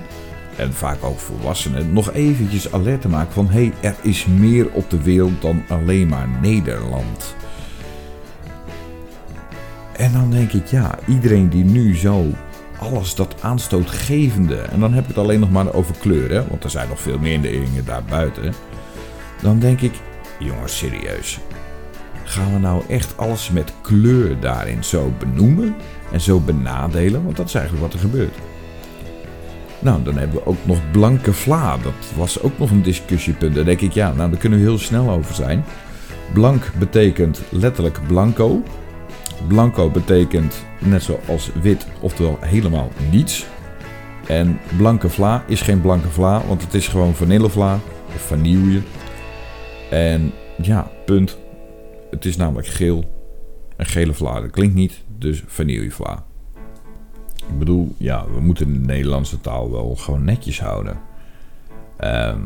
en 0.56 0.74
vaak 0.74 1.04
ook 1.04 1.20
volwassenen 1.20 1.94
nog 1.94 2.14
eventjes 2.14 2.72
alert 2.72 3.02
te 3.02 3.08
maken 3.10 3.34
van 3.34 3.50
hé, 3.50 3.60
hey, 3.60 3.74
er 3.82 3.96
is 4.02 4.26
meer 4.26 4.72
op 4.72 4.90
de 4.90 5.04
wereld 5.04 5.42
dan 5.42 5.64
alleen 5.68 6.08
maar 6.08 6.28
Nederland. 6.42 7.36
En 9.98 10.12
dan 10.12 10.32
denk 10.32 10.52
ik, 10.52 10.68
ja, 10.68 11.00
iedereen 11.08 11.50
die 11.50 11.64
nu 11.64 11.96
zo 11.96 12.26
alles 12.80 13.16
dat 13.16 13.36
aanstootgevende, 13.42 14.56
en 14.56 14.80
dan 14.80 14.94
heb 14.94 15.04
ik 15.04 15.10
het 15.10 15.18
alleen 15.18 15.40
nog 15.40 15.52
maar 15.52 15.74
over 15.74 15.96
kleuren, 16.00 16.46
want 16.50 16.64
er 16.64 16.70
zijn 16.70 16.90
nog 16.90 17.00
veel 17.00 17.20
meer 17.20 17.42
dingen 17.42 17.86
daarbuiten. 17.86 18.54
Dan 19.42 19.60
denk 19.60 19.82
ik, 19.82 19.94
jongens, 20.40 20.78
serieus. 20.78 21.40
Gaan 22.36 22.54
we 22.54 22.60
nou 22.60 22.84
echt 22.88 23.18
alles 23.18 23.50
met 23.50 23.74
kleur 23.82 24.40
daarin 24.40 24.84
zo 24.84 25.14
benoemen 25.20 25.76
en 26.12 26.22
zo 26.22 26.40
benadelen? 26.40 27.24
Want 27.24 27.38
dat 27.38 27.48
is 27.48 27.54
eigenlijk 27.54 27.86
wat 27.86 27.94
er 27.94 28.00
gebeurt. 28.00 28.36
Nou, 29.80 30.04
dan 30.04 30.18
hebben 30.18 30.38
we 30.38 30.46
ook 30.46 30.66
nog 30.66 30.92
blanke 30.92 31.34
vla. 31.34 31.78
Dat 31.78 31.94
was 32.16 32.42
ook 32.42 32.58
nog 32.60 32.72
een 32.72 32.82
discussiepunt. 32.82 33.56
Daar 33.56 33.66
denk 33.66 33.82
ik, 33.82 33.92
ja, 33.92 34.14
nou 34.14 34.30
daar 34.30 34.40
kunnen 34.40 34.60
we 34.60 34.66
heel 34.66 34.78
snel 34.78 35.10
over 35.10 35.36
zijn. 35.36 35.66
Blank 36.34 36.72
betekent 36.80 37.42
letterlijk 37.50 38.00
blanco. 38.08 38.64
Blanco 39.48 39.90
betekent 39.90 40.64
net 40.80 41.04
zoals 41.04 41.52
wit, 41.62 41.86
oftewel 42.00 42.38
helemaal 42.42 42.92
niets. 43.12 43.46
En 44.28 44.60
blanke 44.78 45.10
vla 45.10 45.44
is 45.48 45.62
geen 45.62 45.82
blanke 45.82 46.10
vla, 46.10 46.42
want 46.48 46.62
het 46.62 46.74
is 46.74 46.88
gewoon 46.88 47.14
vanillevla 47.14 47.80
of 48.16 48.22
vanille. 48.22 48.82
En 49.90 50.32
ja, 50.62 50.92
punt. 51.06 51.44
Het 52.16 52.26
is 52.26 52.36
namelijk 52.36 52.68
geel. 52.68 53.04
Een 53.78 53.86
gele 53.86 54.14
vla, 54.14 54.42
dat 54.42 54.52
klinkt 54.52 54.76
niet. 54.76 55.04
Dus 55.18 55.44
vanillevla. 55.48 56.26
Ik 57.50 57.60
bedoel, 57.60 57.96
ja, 57.98 58.26
we 58.34 58.40
moeten 58.40 58.74
de 58.74 58.80
Nederlandse 58.80 59.42
taal 59.42 59.72
wel 59.72 59.96
gewoon 59.96 60.24
netjes 60.24 60.62
houden. 60.62 61.00
Ehm, 61.98 62.40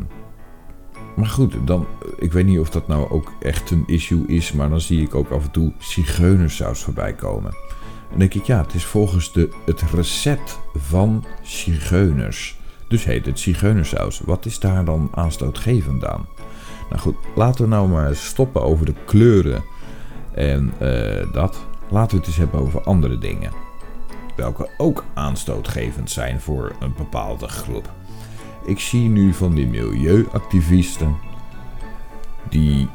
maar 1.15 1.27
goed, 1.27 1.55
dan, 1.65 1.87
ik 2.17 2.31
weet 2.31 2.45
niet 2.45 2.59
of 2.59 2.69
dat 2.69 2.87
nou 2.87 3.09
ook 3.09 3.33
echt 3.41 3.71
een 3.71 3.83
issue 3.87 4.27
is, 4.27 4.51
maar 4.51 4.69
dan 4.69 4.81
zie 4.81 5.01
ik 5.01 5.15
ook 5.15 5.31
af 5.31 5.43
en 5.43 5.51
toe 5.51 5.73
zigeunersaus 5.77 6.83
voorbij 6.83 7.13
komen. 7.13 7.51
En 8.11 8.19
denk 8.19 8.33
ik, 8.33 8.43
ja, 8.43 8.61
het 8.61 8.73
is 8.73 8.85
volgens 8.85 9.33
de, 9.33 9.49
het 9.65 9.81
recept 9.81 10.59
van 10.73 11.25
zigeuners. 11.43 12.59
Dus 12.87 13.03
heet 13.03 13.25
het 13.25 13.39
zigeunersaus. 13.39 14.19
Wat 14.19 14.45
is 14.45 14.59
daar 14.59 14.85
dan 14.85 15.09
aanstootgevend 15.13 16.05
aan? 16.05 16.27
Nou 16.89 17.01
goed, 17.01 17.15
laten 17.35 17.63
we 17.63 17.69
nou 17.69 17.89
maar 17.89 18.15
stoppen 18.15 18.61
over 18.61 18.85
de 18.85 18.95
kleuren 19.05 19.63
en 20.33 20.73
uh, 20.81 21.33
dat. 21.33 21.67
Laten 21.89 22.11
we 22.11 22.17
het 22.17 22.27
eens 22.27 22.37
hebben 22.37 22.59
over 22.59 22.81
andere 22.81 23.17
dingen. 23.17 23.51
Welke 24.35 24.69
ook 24.77 25.03
aanstootgevend 25.13 26.11
zijn 26.11 26.41
voor 26.41 26.71
een 26.79 26.93
bepaalde 26.97 27.47
groep. 27.47 27.91
Ik 28.65 28.79
zie 28.79 29.09
nu 29.09 29.33
van 29.33 29.53
die 29.53 29.67
milieuactivisten. 29.67 31.15
Die. 32.49 32.89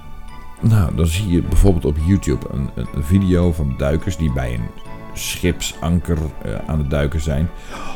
Nou, 0.60 0.94
dan 0.94 1.06
zie 1.06 1.28
je 1.28 1.42
bijvoorbeeld 1.42 1.84
op 1.84 1.96
YouTube 2.06 2.46
een, 2.50 2.70
een 2.94 3.04
video 3.04 3.52
van 3.52 3.74
duikers 3.76 4.16
die 4.16 4.32
bij 4.32 4.54
een 4.54 4.66
schipsanker 5.12 6.18
uh, 6.46 6.54
aan 6.66 6.78
het 6.78 6.90
duiken 6.90 7.20
zijn. 7.20 7.48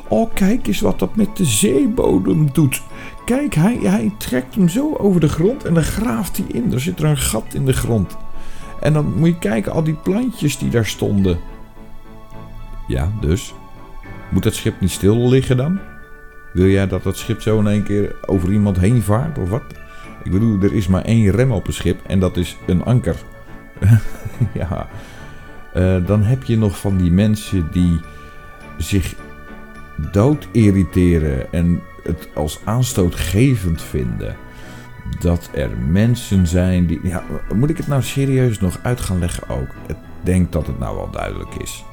Oh, 0.08 0.34
kijk 0.34 0.66
eens 0.66 0.80
wat 0.80 0.98
dat 0.98 1.16
met 1.16 1.36
de 1.36 1.44
zeebodem 1.44 2.52
doet. 2.52 2.82
Kijk, 3.24 3.54
hij, 3.54 3.78
hij 3.82 4.12
trekt 4.18 4.54
hem 4.54 4.68
zo 4.68 4.94
over 4.94 5.20
de 5.20 5.28
grond 5.28 5.64
en 5.64 5.74
dan 5.74 5.82
graaft 5.82 6.36
hij 6.36 6.46
in. 6.48 6.72
Er 6.72 6.80
zit 6.80 6.98
er 6.98 7.04
een 7.04 7.16
gat 7.16 7.54
in 7.54 7.64
de 7.64 7.72
grond. 7.72 8.16
En 8.80 8.92
dan 8.92 9.14
moet 9.16 9.28
je 9.28 9.38
kijken, 9.38 9.72
al 9.72 9.82
die 9.82 9.98
plantjes 10.02 10.58
die 10.58 10.70
daar 10.70 10.86
stonden. 10.86 11.38
Ja, 12.86 13.12
dus. 13.20 13.54
Moet 14.30 14.42
dat 14.42 14.54
schip 14.54 14.80
niet 14.80 14.90
stil 14.90 15.28
liggen 15.28 15.56
dan? 15.56 15.78
Wil 16.52 16.66
jij 16.66 16.86
dat 16.86 17.02
dat 17.02 17.16
schip 17.16 17.40
zo 17.40 17.58
in 17.58 17.66
één 17.66 17.82
keer 17.82 18.14
over 18.26 18.52
iemand 18.52 18.78
heen 18.78 19.02
vaart 19.02 19.38
of 19.38 19.48
wat? 19.48 19.62
Ik 20.24 20.30
bedoel, 20.30 20.62
er 20.62 20.72
is 20.72 20.86
maar 20.86 21.04
één 21.04 21.30
rem 21.30 21.52
op 21.52 21.66
een 21.66 21.72
schip 21.72 22.00
en 22.06 22.20
dat 22.20 22.36
is 22.36 22.56
een 22.66 22.84
anker. 22.84 23.16
ja. 24.54 24.88
Uh, 25.76 26.06
dan 26.06 26.22
heb 26.22 26.44
je 26.44 26.58
nog 26.58 26.78
van 26.78 26.96
die 26.96 27.10
mensen 27.10 27.68
die 27.72 28.00
zich 28.78 29.14
dood 30.12 30.48
irriteren 30.52 31.52
en 31.52 31.80
het 32.08 32.28
als 32.34 32.60
aanstootgevend 32.64 33.82
vinden 33.82 34.36
dat 35.20 35.50
er 35.52 35.70
mensen 35.78 36.46
zijn 36.46 36.86
die. 36.86 37.00
Ja, 37.02 37.22
moet 37.54 37.70
ik 37.70 37.76
het 37.76 37.86
nou 37.86 38.02
serieus 38.02 38.60
nog 38.60 38.78
uit 38.82 39.00
gaan 39.00 39.18
leggen 39.18 39.48
ook? 39.48 39.68
Ik 39.86 39.96
denk 40.22 40.52
dat 40.52 40.66
het 40.66 40.78
nou 40.78 40.96
wel 40.96 41.10
duidelijk 41.10 41.54
is. 41.54 41.84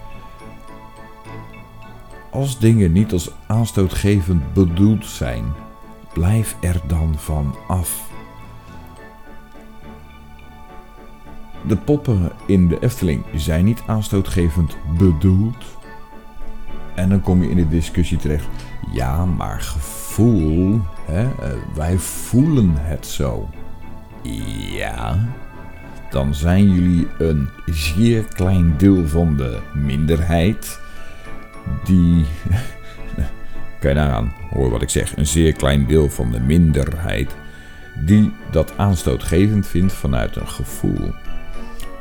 Als 2.32 2.60
dingen 2.60 2.92
niet 2.92 3.12
als 3.12 3.32
aanstootgevend 3.48 4.54
bedoeld 4.54 5.06
zijn, 5.06 5.44
blijf 6.14 6.56
er 6.62 6.82
dan 6.88 7.16
van 7.18 7.56
af. 7.68 8.10
De 11.68 11.78
poppen 11.78 12.32
in 12.46 12.68
de 12.68 12.80
Efteling 12.80 13.24
zijn 13.36 13.66
niet 13.66 13.84
aanstootgevend 13.86 14.78
bedoeld. 14.98 15.66
En 16.96 17.10
dan 17.10 17.22
kom 17.22 17.44
je 17.44 17.50
in 17.50 17.56
de 17.56 17.68
discussie 17.68 18.18
terecht. 18.18 18.48
Ja, 18.92 19.26
maar 19.26 19.62
gevoel, 19.62 20.05
hè, 21.06 21.22
eh, 21.22 21.52
wij 21.76 21.98
voelen 21.98 22.74
het 22.76 23.08
zo. 23.08 23.50
Ja, 24.72 25.28
dan 26.10 26.36
zijn 26.36 26.74
jullie 26.74 27.08
een 27.18 27.50
zeer 27.66 28.24
klein 28.24 28.78
deel 28.78 29.08
van 29.08 29.36
de 29.38 29.60
minderheid 29.74 30.80
die. 31.84 32.26
Kan 33.80 33.90
je 33.90 33.96
nagaan, 33.96 34.34
hoor 34.50 34.70
wat 34.70 34.82
ik 34.82 34.90
zeg. 34.90 35.18
Een 35.18 35.28
zeer 35.28 35.54
klein 35.54 35.86
deel 35.86 36.10
van 36.10 36.32
de 36.32 36.40
minderheid 36.40 37.36
die 38.06 38.32
dat 38.52 38.74
aanstootgevend 38.78 39.68
vindt 39.68 39.94
vanuit 39.94 40.36
een 40.36 40.48
gevoel. 40.48 41.14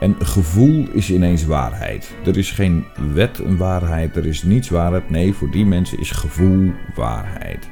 En 0.01 0.17
gevoel 0.19 0.89
is 0.93 1.11
ineens 1.11 1.45
waarheid. 1.45 2.15
Er 2.27 2.37
is 2.37 2.51
geen 2.51 2.85
wet 3.13 3.39
een 3.39 3.57
waarheid, 3.57 4.17
er 4.17 4.27
is 4.27 4.43
niets 4.43 4.69
waarheid. 4.69 5.11
Nee, 5.11 5.33
voor 5.33 5.51
die 5.51 5.67
mensen 5.67 5.99
is 5.99 6.11
gevoel 6.11 6.73
waarheid. 6.95 7.69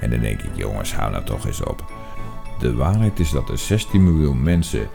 En 0.00 0.10
dan 0.10 0.20
denk 0.20 0.42
ik, 0.42 0.56
jongens, 0.56 0.94
hou 0.94 1.10
nou 1.10 1.24
toch 1.24 1.46
eens 1.46 1.62
op. 1.62 1.92
De 2.58 2.74
waarheid 2.74 3.20
is 3.20 3.30
dat 3.30 3.48
er 3.48 3.58
16 3.58 4.04
miljoen 4.04 4.42
mensen 4.42 4.88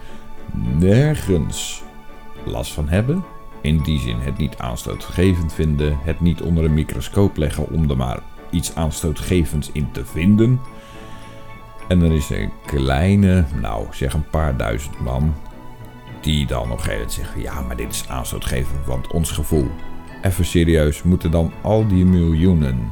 nergens 0.77 1.83
last 2.45 2.73
van 2.73 2.89
hebben. 2.89 3.23
In 3.61 3.81
die 3.81 3.99
zin 3.99 4.17
het 4.19 4.37
niet 4.37 4.57
aanstootgevend 4.57 5.53
vinden, 5.53 5.97
het 6.01 6.19
niet 6.19 6.41
onder 6.41 6.65
een 6.65 6.73
microscoop 6.73 7.37
leggen 7.37 7.69
om 7.69 7.89
er 7.89 7.97
maar 7.97 8.19
iets 8.49 8.75
aanstootgevends 8.75 9.71
in 9.71 9.91
te 9.91 10.05
vinden. 10.05 10.59
En 11.87 11.99
dan 11.99 12.11
is 12.11 12.29
er 12.29 12.41
een 12.41 12.51
kleine, 12.65 13.45
nou 13.61 13.85
zeg 13.91 14.13
een 14.13 14.29
paar 14.29 14.57
duizend 14.57 14.99
man, 14.99 15.35
die 16.21 16.47
dan 16.47 16.61
op 16.61 16.69
een 16.69 16.77
gegeven 16.77 16.93
moment 16.93 17.13
zeggen: 17.13 17.41
ja, 17.41 17.61
maar 17.61 17.75
dit 17.75 17.91
is 17.91 18.07
aanstootgevend, 18.07 18.85
want 18.85 19.07
ons 19.07 19.31
gevoel. 19.31 19.67
Even 20.21 20.45
serieus, 20.45 21.03
moeten 21.03 21.31
dan 21.31 21.51
al 21.61 21.87
die 21.87 22.05
miljoenen 22.05 22.91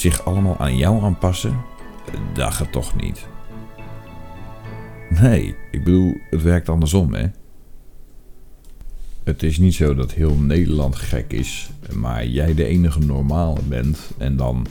zich 0.00 0.24
allemaal 0.24 0.56
aan 0.58 0.76
jou 0.76 1.02
aanpassen? 1.02 1.56
Dat 2.34 2.54
gaat 2.54 2.72
toch 2.72 2.96
niet. 2.96 3.26
Nee, 5.20 5.56
ik 5.70 5.84
bedoel, 5.84 6.16
het 6.30 6.42
werkt 6.42 6.68
andersom, 6.68 7.14
hè? 7.14 7.26
Het 9.24 9.42
is 9.42 9.58
niet 9.58 9.74
zo 9.74 9.94
dat 9.94 10.12
heel 10.12 10.34
Nederland 10.34 10.96
gek 10.96 11.32
is, 11.32 11.70
maar 11.94 12.26
jij 12.26 12.54
de 12.54 12.64
enige 12.64 13.00
normale 13.00 13.60
bent. 13.68 13.98
En 14.18 14.36
dan, 14.36 14.66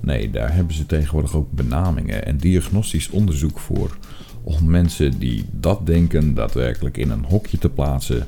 nee, 0.00 0.30
daar 0.30 0.54
hebben 0.54 0.74
ze 0.74 0.86
tegenwoordig 0.86 1.34
ook 1.34 1.52
benamingen 1.52 2.26
en 2.26 2.36
diagnostisch 2.36 3.10
onderzoek 3.10 3.58
voor 3.58 3.96
om 4.42 4.70
mensen 4.70 5.18
die 5.18 5.44
dat 5.50 5.86
denken 5.86 6.34
daadwerkelijk 6.34 6.96
in 6.96 7.10
een 7.10 7.24
hokje 7.24 7.58
te 7.58 7.68
plaatsen, 7.68 8.26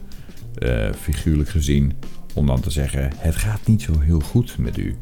uh, 0.58 0.92
figuurlijk 0.92 1.48
gezien, 1.48 1.92
om 2.34 2.46
dan 2.46 2.60
te 2.60 2.70
zeggen: 2.70 3.10
het 3.16 3.36
gaat 3.36 3.66
niet 3.66 3.82
zo 3.82 4.00
heel 4.00 4.20
goed 4.20 4.58
met 4.58 4.78
u. 4.78 4.96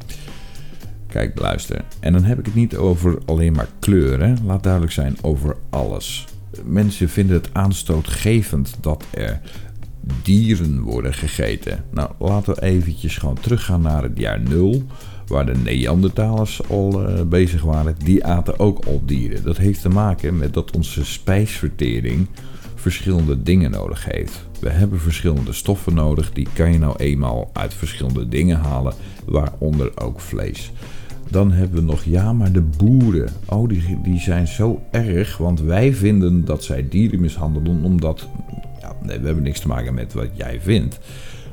Kijk, 1.15 1.39
luister. 1.39 1.85
En 2.01 2.13
dan 2.13 2.25
heb 2.25 2.39
ik 2.39 2.45
het 2.45 2.55
niet 2.55 2.77
over 2.77 3.19
alleen 3.27 3.53
maar 3.53 3.69
kleuren. 3.79 4.39
Laat 4.45 4.63
duidelijk 4.63 4.93
zijn 4.93 5.17
over 5.23 5.57
alles. 5.71 6.25
Mensen 6.65 7.09
vinden 7.09 7.37
het 7.37 7.49
aanstootgevend 7.53 8.77
dat 8.81 9.05
er 9.11 9.41
dieren 10.23 10.81
worden 10.81 11.15
gegeten. 11.15 11.85
Nou, 11.91 12.11
laten 12.19 12.55
we 12.55 12.63
eventjes 12.63 13.17
gewoon 13.17 13.41
teruggaan 13.41 13.81
naar 13.81 14.03
het 14.03 14.19
jaar 14.19 14.41
nul 14.41 14.83
waar 15.27 15.47
de 15.47 15.55
Neandertalers 15.55 16.69
al 16.69 17.09
uh, 17.11 17.23
bezig 17.23 17.63
waren, 17.63 17.95
die 18.05 18.25
aten 18.25 18.59
ook 18.59 18.85
al 18.85 19.03
dieren. 19.05 19.43
Dat 19.43 19.57
heeft 19.57 19.81
te 19.81 19.89
maken 19.89 20.37
met 20.37 20.55
dat 20.55 20.77
onze 20.77 21.05
spijsvertering 21.05 22.27
verschillende 22.75 23.43
dingen 23.43 23.71
nodig 23.71 24.05
heeft. 24.05 24.47
We 24.61 24.71
hebben 24.71 25.01
verschillende 25.01 25.53
stoffen 25.53 25.95
nodig, 25.95 26.33
die 26.33 26.49
kan 26.53 26.73
je 26.73 26.79
nou 26.79 26.97
eenmaal 26.97 27.51
uit 27.53 27.75
verschillende 27.75 28.29
dingen 28.29 28.59
halen, 28.59 28.95
waaronder 29.25 30.01
ook 30.01 30.21
vlees. 30.21 30.73
Dan 31.35 31.53
hebben 31.53 31.79
we 31.79 31.85
nog, 31.85 32.05
ja, 32.05 32.33
maar 32.33 32.53
de 32.53 32.61
boeren. 32.61 33.29
Oh, 33.49 33.69
die, 33.69 33.99
die 34.03 34.21
zijn 34.21 34.49
zo 34.49 34.83
erg, 34.91 35.37
want 35.37 35.61
wij 35.61 35.95
vinden 35.95 36.45
dat 36.45 36.65
zij 36.65 36.89
dieren 36.89 37.21
mishandelen, 37.21 37.83
omdat. 37.83 38.29
Ja, 38.81 38.93
nee, 39.03 39.19
we 39.19 39.27
hebben 39.27 39.45
niks 39.45 39.61
te 39.61 39.69
maken 39.69 39.95
met 39.95 40.13
wat 40.13 40.29
jij 40.35 40.61
vindt 40.61 40.99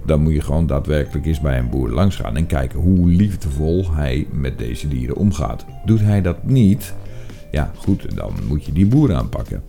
dan 0.05 0.21
moet 0.21 0.33
je 0.33 0.41
gewoon 0.41 0.67
daadwerkelijk 0.67 1.25
eens 1.25 1.39
bij 1.39 1.59
een 1.59 1.69
boer 1.69 1.89
langs 1.89 2.15
gaan 2.15 2.35
en 2.35 2.45
kijken 2.45 2.79
hoe 2.79 3.09
liefdevol 3.09 3.93
hij 3.93 4.27
met 4.31 4.57
deze 4.57 4.87
dieren 4.87 5.15
omgaat. 5.15 5.65
Doet 5.85 5.99
hij 5.99 6.21
dat 6.21 6.43
niet, 6.43 6.93
ja 7.51 7.71
goed, 7.75 8.15
dan 8.15 8.33
moet 8.47 8.65
je 8.65 8.71
die 8.71 8.85
boer 8.85 9.13
aanpakken. 9.13 9.63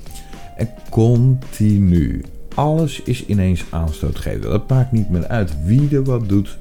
En 0.57 0.69
continu. 0.91 2.25
Alles 2.55 3.03
is 3.03 3.27
ineens 3.27 3.65
aanstootgevend. 3.71 4.53
Het 4.53 4.69
maakt 4.69 4.93
niet 4.93 5.11
meer 5.11 5.27
uit 5.27 5.65
wie 5.65 5.89
er 5.97 6.05
wat 6.05 6.29
doet. 6.29 6.57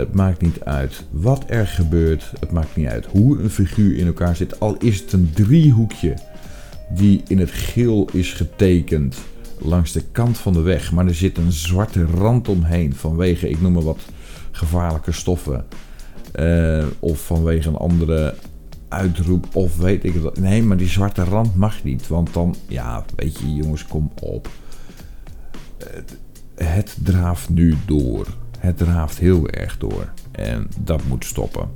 Het 0.00 0.14
maakt 0.14 0.40
niet 0.40 0.60
uit 0.64 1.04
wat 1.10 1.44
er 1.46 1.66
gebeurt. 1.66 2.32
Het 2.40 2.50
maakt 2.50 2.76
niet 2.76 2.86
uit 2.86 3.06
hoe 3.06 3.38
een 3.38 3.50
figuur 3.50 3.96
in 3.96 4.06
elkaar 4.06 4.36
zit. 4.36 4.60
Al 4.60 4.76
is 4.76 5.00
het 5.00 5.12
een 5.12 5.30
driehoekje 5.34 6.14
die 6.90 7.22
in 7.26 7.38
het 7.38 7.50
geel 7.50 8.08
is 8.12 8.32
getekend 8.32 9.16
langs 9.58 9.92
de 9.92 10.02
kant 10.12 10.38
van 10.38 10.52
de 10.52 10.60
weg. 10.60 10.92
Maar 10.92 11.06
er 11.06 11.14
zit 11.14 11.38
een 11.38 11.52
zwarte 11.52 12.04
rand 12.04 12.48
omheen 12.48 12.94
vanwege, 12.94 13.48
ik 13.48 13.60
noem 13.60 13.72
maar 13.72 13.82
wat, 13.82 14.00
gevaarlijke 14.50 15.12
stoffen. 15.12 15.64
Uh, 16.40 16.84
of 16.98 17.24
vanwege 17.24 17.68
een 17.68 17.76
andere 17.76 18.34
uitroep 18.88 19.46
of 19.52 19.76
weet 19.76 20.04
ik 20.04 20.14
wat. 20.14 20.38
Nee, 20.38 20.62
maar 20.62 20.76
die 20.76 20.88
zwarte 20.88 21.24
rand 21.24 21.56
mag 21.56 21.84
niet. 21.84 22.08
Want 22.08 22.32
dan, 22.32 22.54
ja, 22.68 23.04
weet 23.16 23.38
je 23.38 23.54
jongens, 23.54 23.86
kom 23.86 24.10
op. 24.20 24.48
Het, 25.78 26.16
het 26.54 26.96
draaft 27.02 27.48
nu 27.48 27.76
door. 27.86 28.26
Het 28.60 28.76
draaft 28.76 29.18
heel 29.18 29.48
erg 29.48 29.78
door. 29.78 30.12
En 30.30 30.68
dat 30.78 31.04
moet 31.04 31.24
stoppen. 31.24 31.68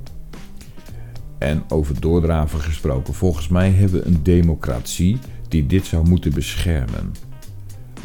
En 1.37 1.63
over 1.69 1.99
doordraven 1.99 2.59
gesproken, 2.59 3.13
volgens 3.13 3.47
mij 3.47 3.71
hebben 3.71 3.99
we 3.99 4.07
een 4.07 4.23
democratie 4.23 5.17
die 5.47 5.65
dit 5.65 5.85
zou 5.85 6.07
moeten 6.07 6.33
beschermen 6.33 7.13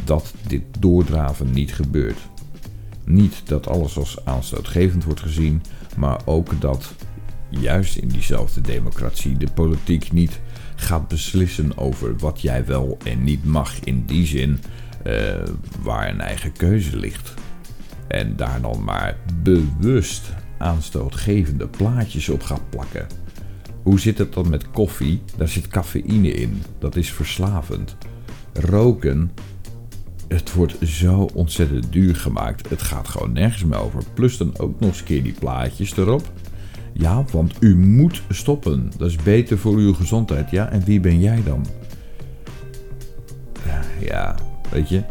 dat 0.04 0.34
dit 0.46 0.62
doordraven 0.78 1.50
niet 1.50 1.74
gebeurt. 1.74 2.18
Niet 3.04 3.42
dat 3.44 3.68
alles 3.68 3.96
als 3.96 4.24
aanstootgevend 4.24 5.04
wordt 5.04 5.20
gezien, 5.20 5.62
maar 5.96 6.20
ook 6.24 6.60
dat 6.60 6.94
juist 7.48 7.96
in 7.96 8.08
diezelfde 8.08 8.60
democratie 8.60 9.36
de 9.36 9.50
politiek 9.54 10.12
niet 10.12 10.40
gaat 10.74 11.08
beslissen 11.08 11.78
over 11.78 12.18
wat 12.18 12.40
jij 12.40 12.64
wel 12.64 12.96
en 13.04 13.24
niet 13.24 13.44
mag 13.44 13.80
in 13.80 14.04
die 14.06 14.26
zin 14.26 14.58
uh, 15.06 15.14
waar 15.80 16.08
een 16.08 16.20
eigen 16.20 16.52
keuze 16.52 16.96
ligt. 16.96 17.34
En 18.10 18.36
daar 18.36 18.60
dan 18.60 18.84
maar 18.84 19.16
bewust 19.42 20.32
aanstootgevende 20.58 21.68
plaatjes 21.68 22.28
op 22.28 22.42
gaat 22.42 22.70
plakken. 22.70 23.06
Hoe 23.82 24.00
zit 24.00 24.18
het 24.18 24.32
dan 24.32 24.50
met 24.50 24.70
koffie? 24.70 25.22
Daar 25.36 25.48
zit 25.48 25.68
cafeïne 25.68 26.32
in. 26.32 26.62
Dat 26.78 26.96
is 26.96 27.12
verslavend. 27.12 27.96
Roken, 28.52 29.30
het 30.28 30.52
wordt 30.52 30.76
zo 30.82 31.28
ontzettend 31.34 31.92
duur 31.92 32.16
gemaakt. 32.16 32.68
Het 32.68 32.82
gaat 32.82 33.08
gewoon 33.08 33.32
nergens 33.32 33.64
meer 33.64 33.78
over. 33.78 34.02
Plus 34.14 34.36
dan 34.36 34.58
ook 34.58 34.80
nog 34.80 34.88
eens 34.88 35.02
keer 35.02 35.22
die 35.22 35.34
plaatjes 35.38 35.96
erop. 35.96 36.32
Ja, 36.92 37.24
want 37.32 37.54
u 37.60 37.76
moet 37.76 38.22
stoppen. 38.28 38.90
Dat 38.96 39.08
is 39.08 39.16
beter 39.16 39.58
voor 39.58 39.76
uw 39.76 39.94
gezondheid. 39.94 40.50
Ja, 40.50 40.68
en 40.68 40.84
wie 40.84 41.00
ben 41.00 41.20
jij 41.20 41.42
dan? 41.44 41.66
Ja, 44.00 44.34
weet 44.70 44.88
je. 44.88 45.02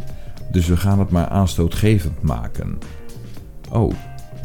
Dus 0.50 0.66
we 0.66 0.76
gaan 0.76 0.98
het 0.98 1.10
maar 1.10 1.28
aanstootgevend 1.28 2.22
maken. 2.22 2.78
Oh, 3.70 3.92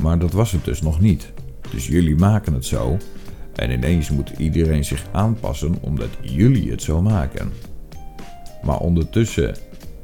maar 0.01 0.19
dat 0.19 0.31
was 0.31 0.51
het 0.51 0.65
dus 0.65 0.81
nog 0.81 0.99
niet. 0.99 1.31
Dus 1.71 1.87
jullie 1.87 2.15
maken 2.15 2.53
het 2.53 2.65
zo. 2.65 2.97
En 3.55 3.71
ineens 3.71 4.09
moet 4.09 4.29
iedereen 4.37 4.85
zich 4.85 5.05
aanpassen 5.11 5.75
omdat 5.81 6.09
jullie 6.21 6.71
het 6.71 6.81
zo 6.81 7.01
maken. 7.01 7.51
Maar 8.63 8.79
ondertussen 8.79 9.55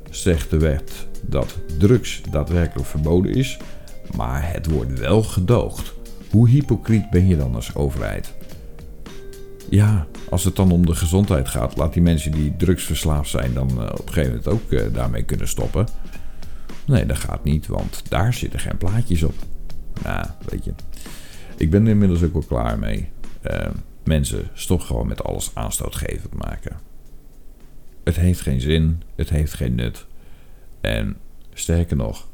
zegt 0.09 0.49
de 0.49 0.57
wet 0.57 1.07
dat 1.21 1.57
drugs 1.77 2.21
daadwerkelijk 2.29 2.87
verboden 2.87 3.33
is, 3.33 3.57
maar 4.15 4.53
het 4.53 4.65
wordt 4.65 4.99
wel 4.99 5.23
gedoogd. 5.23 5.93
Hoe 6.29 6.49
hypocriet 6.49 7.09
ben 7.09 7.27
je 7.27 7.37
dan 7.37 7.55
als 7.55 7.75
overheid? 7.75 8.33
Ja, 9.71 10.07
als 10.29 10.43
het 10.43 10.55
dan 10.55 10.71
om 10.71 10.85
de 10.85 10.95
gezondheid 10.95 11.47
gaat, 11.47 11.77
laat 11.77 11.93
die 11.93 12.01
mensen 12.01 12.31
die 12.31 12.55
drugsverslaafd 12.55 13.29
zijn 13.29 13.53
dan 13.53 13.69
eh, 13.69 13.89
op 13.91 14.07
een 14.07 14.13
gegeven 14.13 14.29
moment 14.29 14.47
ook 14.47 14.71
eh, 14.71 14.93
daarmee 14.93 15.23
kunnen 15.23 15.47
stoppen. 15.47 15.87
Nee, 16.85 17.05
dat 17.05 17.17
gaat 17.17 17.43
niet, 17.43 17.67
want 17.67 18.09
daar 18.09 18.33
zitten 18.33 18.59
geen 18.59 18.77
plaatjes 18.77 19.23
op. 19.23 19.33
Nou, 20.03 20.25
weet 20.49 20.65
je. 20.65 20.73
Ik 21.57 21.69
ben 21.69 21.83
er 21.83 21.89
inmiddels 21.89 22.23
ook 22.23 22.33
wel 22.33 22.41
klaar 22.41 22.79
mee. 22.79 23.09
Uh, 23.51 23.67
mensen, 24.03 24.47
stop 24.53 24.81
gewoon 24.81 25.07
met 25.07 25.23
alles 25.23 25.51
aanstootgevend 25.53 26.33
maken. 26.33 26.79
Het 28.03 28.15
heeft 28.15 28.41
geen 28.41 28.61
zin, 28.61 29.01
het 29.15 29.29
heeft 29.29 29.53
geen 29.53 29.75
nut. 29.75 30.05
En 30.81 31.17
sterker 31.53 31.95
nog, 31.95 32.27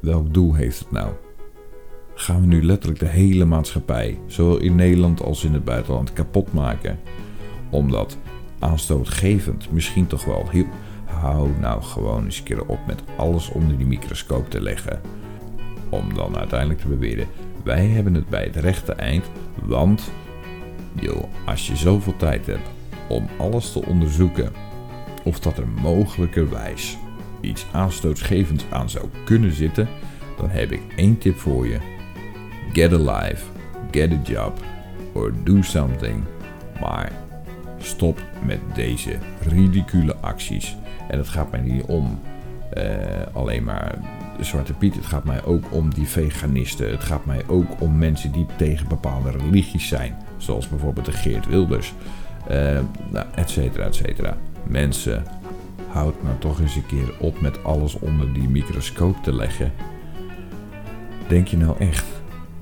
welk 0.00 0.34
doel 0.34 0.54
heeft 0.54 0.78
het 0.78 0.90
nou? 0.90 1.12
Gaan 2.20 2.40
we 2.40 2.46
nu 2.46 2.64
letterlijk 2.64 3.00
de 3.00 3.06
hele 3.06 3.44
maatschappij, 3.44 4.18
zowel 4.26 4.56
in 4.58 4.74
Nederland 4.74 5.22
als 5.22 5.44
in 5.44 5.52
het 5.52 5.64
buitenland, 5.64 6.12
kapot 6.12 6.52
maken? 6.52 6.98
Omdat 7.70 8.18
aanstootgevend 8.58 9.70
misschien 9.72 10.06
toch 10.06 10.24
wel 10.24 10.48
heel. 10.48 10.66
Hou 11.04 11.50
nou 11.60 11.82
gewoon 11.82 12.24
eens 12.24 12.38
een 12.38 12.44
keer 12.44 12.66
op 12.66 12.78
met 12.86 13.02
alles 13.16 13.48
onder 13.48 13.76
die 13.76 13.86
microscoop 13.86 14.50
te 14.50 14.60
leggen. 14.60 15.00
Om 15.88 16.14
dan 16.14 16.36
uiteindelijk 16.36 16.80
te 16.80 16.88
beweren: 16.88 17.26
wij 17.64 17.86
hebben 17.86 18.14
het 18.14 18.28
bij 18.28 18.44
het 18.44 18.56
rechte 18.56 18.92
eind, 18.92 19.24
want 19.64 20.10
joh, 21.00 21.24
als 21.46 21.66
je 21.66 21.76
zoveel 21.76 22.16
tijd 22.16 22.46
hebt 22.46 22.70
om 23.08 23.28
alles 23.36 23.72
te 23.72 23.84
onderzoeken 23.86 24.52
of 25.24 25.40
dat 25.40 25.58
er 25.58 25.68
mogelijkerwijs 25.68 26.96
iets 27.40 27.66
aanstootsgevends 27.72 28.64
aan 28.70 28.90
zou 28.90 29.06
kunnen 29.24 29.52
zitten, 29.52 29.88
dan 30.36 30.48
heb 30.48 30.72
ik 30.72 30.82
één 30.96 31.18
tip 31.18 31.38
voor 31.38 31.66
je. 31.66 31.96
Get 32.72 32.92
a 32.92 32.96
life, 32.96 33.44
get 33.90 34.12
a 34.12 34.20
job 34.24 34.52
or 35.12 35.32
do 35.44 35.62
something. 35.62 36.24
Maar 36.80 37.12
stop 37.78 38.22
met 38.44 38.58
deze 38.74 39.18
ridicule 39.48 40.16
acties. 40.20 40.76
En 41.08 41.18
het 41.18 41.28
gaat 41.28 41.50
mij 41.50 41.60
niet 41.60 41.82
om 41.82 42.20
uh, 42.76 42.84
alleen 43.32 43.64
maar 43.64 43.98
Zwarte 44.40 44.72
Piet. 44.72 44.94
Het 44.94 45.06
gaat 45.06 45.24
mij 45.24 45.44
ook 45.44 45.64
om 45.70 45.94
die 45.94 46.08
veganisten. 46.08 46.90
Het 46.90 47.04
gaat 47.04 47.24
mij 47.24 47.42
ook 47.46 47.80
om 47.80 47.98
mensen 47.98 48.32
die 48.32 48.46
tegen 48.56 48.88
bepaalde 48.88 49.30
religies 49.30 49.88
zijn. 49.88 50.16
Zoals 50.36 50.68
bijvoorbeeld 50.68 51.06
de 51.06 51.12
Geert 51.12 51.46
Wilders. 51.46 51.94
Uh, 52.50 52.78
nou, 53.10 53.26
et 53.34 53.50
cetera, 53.50 53.84
et 53.84 53.94
cetera. 53.94 54.36
Mensen, 54.62 55.22
houd 55.88 56.22
nou 56.22 56.38
toch 56.38 56.60
eens 56.60 56.76
een 56.76 56.86
keer 56.86 57.14
op 57.18 57.40
met 57.40 57.64
alles 57.64 57.98
onder 57.98 58.32
die 58.32 58.48
microscoop 58.48 59.22
te 59.22 59.34
leggen. 59.34 59.72
Denk 61.28 61.48
je 61.48 61.56
nou 61.56 61.78
echt 61.78 62.04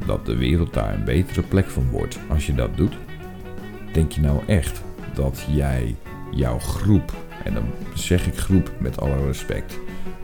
dat 0.06 0.26
de 0.26 0.36
wereld 0.36 0.74
daar 0.74 0.94
een 0.94 1.04
betere 1.04 1.42
plek 1.42 1.66
van 1.66 1.90
wordt 1.90 2.18
als 2.28 2.46
je 2.46 2.54
dat 2.54 2.76
doet? 2.76 2.96
Denk 3.92 4.12
je 4.12 4.20
nou 4.20 4.40
echt 4.46 4.82
dat 5.14 5.46
jij 5.50 5.96
jouw 6.30 6.58
groep, 6.58 7.12
en 7.44 7.54
dan 7.54 7.64
zeg 7.94 8.26
ik 8.26 8.36
groep 8.36 8.70
met 8.78 9.00
alle 9.00 9.26
respect, 9.26 9.78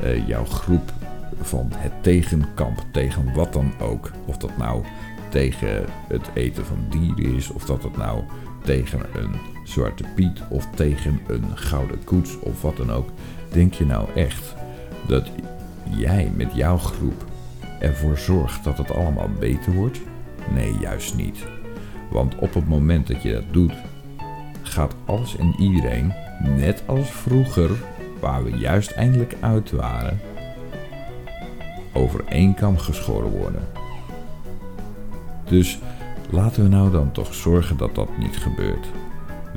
uh, 0.04 0.28
jouw 0.28 0.44
groep 0.44 0.92
van 1.40 1.68
het 1.76 1.92
tegenkamp 2.02 2.84
tegen 2.90 3.34
wat 3.34 3.52
dan 3.52 3.72
ook. 3.80 4.10
Of 4.24 4.36
dat 4.36 4.56
nou 4.56 4.84
tegen 5.28 5.84
het 6.08 6.30
eten 6.34 6.64
van 6.64 6.86
dieren 6.88 7.36
is, 7.36 7.50
of 7.50 7.64
dat 7.64 7.82
het 7.82 7.96
nou 7.96 8.22
tegen 8.64 9.00
een 9.14 9.34
zwarte 9.64 10.04
piet 10.14 10.40
of 10.48 10.66
tegen 10.74 11.20
een 11.26 11.56
gouden 11.58 12.04
koets 12.04 12.38
of 12.38 12.62
wat 12.62 12.76
dan 12.76 12.90
ook. 12.90 13.08
Denk 13.52 13.74
je 13.74 13.86
nou 13.86 14.08
echt 14.14 14.54
dat 15.06 15.30
jij 15.96 16.32
met 16.36 16.54
jouw 16.54 16.78
groep 16.78 17.24
ervoor 17.82 18.18
zorgt 18.18 18.64
dat 18.64 18.78
het 18.78 18.94
allemaal 18.94 19.30
beter 19.38 19.72
wordt? 19.72 20.00
Nee, 20.54 20.78
juist 20.80 21.16
niet. 21.16 21.44
Want 22.10 22.34
op 22.34 22.54
het 22.54 22.68
moment 22.68 23.06
dat 23.06 23.22
je 23.22 23.32
dat 23.32 23.52
doet, 23.52 23.72
gaat 24.62 24.94
alles 25.04 25.36
en 25.36 25.54
iedereen, 25.58 26.12
net 26.56 26.82
als 26.86 27.10
vroeger, 27.10 27.70
waar 28.20 28.44
we 28.44 28.50
juist 28.50 28.90
eindelijk 28.90 29.36
uit 29.40 29.70
waren, 29.70 30.20
over 31.92 32.24
één 32.28 32.54
kam 32.54 32.78
geschoren 32.78 33.30
worden. 33.30 33.62
Dus 35.44 35.78
laten 36.30 36.62
we 36.62 36.68
nou 36.68 36.90
dan 36.90 37.12
toch 37.12 37.34
zorgen 37.34 37.76
dat 37.76 37.94
dat 37.94 38.18
niet 38.18 38.36
gebeurt. 38.36 38.86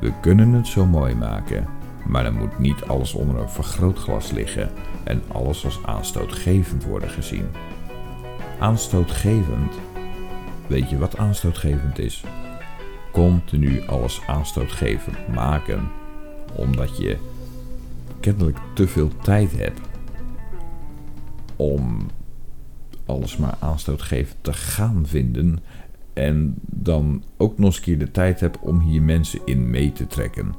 We 0.00 0.12
kunnen 0.20 0.52
het 0.52 0.66
zo 0.66 0.86
mooi 0.86 1.14
maken, 1.14 1.66
maar 2.06 2.22
dan 2.22 2.36
moet 2.36 2.58
niet 2.58 2.82
alles 2.84 3.12
onder 3.14 3.40
een 3.40 3.50
vergrootglas 3.50 4.30
liggen 4.30 4.70
en 5.04 5.22
alles 5.32 5.64
als 5.64 5.78
aanstootgevend 5.84 6.84
worden 6.84 7.10
gezien. 7.10 7.48
Aanstootgevend? 8.58 9.72
Weet 10.66 10.90
je 10.90 10.98
wat 10.98 11.16
aanstootgevend 11.16 11.98
is? 11.98 12.24
Continu 13.12 13.86
alles 13.86 14.20
aanstootgevend 14.26 15.28
maken, 15.34 15.88
omdat 16.54 16.96
je 16.96 17.16
kennelijk 18.20 18.58
te 18.74 18.88
veel 18.88 19.10
tijd 19.22 19.56
hebt 19.56 19.80
om 21.56 22.06
alles 23.06 23.36
maar 23.36 23.56
aanstootgevend 23.60 24.36
te 24.40 24.52
gaan 24.52 25.06
vinden. 25.06 25.58
En 26.12 26.54
dan 26.62 27.22
ook 27.36 27.58
nog 27.58 27.66
eens 27.66 27.80
keer 27.80 27.98
de 27.98 28.10
tijd 28.10 28.40
heb 28.40 28.58
om 28.60 28.80
hier 28.80 29.02
mensen 29.02 29.40
in 29.44 29.70
mee 29.70 29.92
te 29.92 30.06
trekken. 30.06 30.54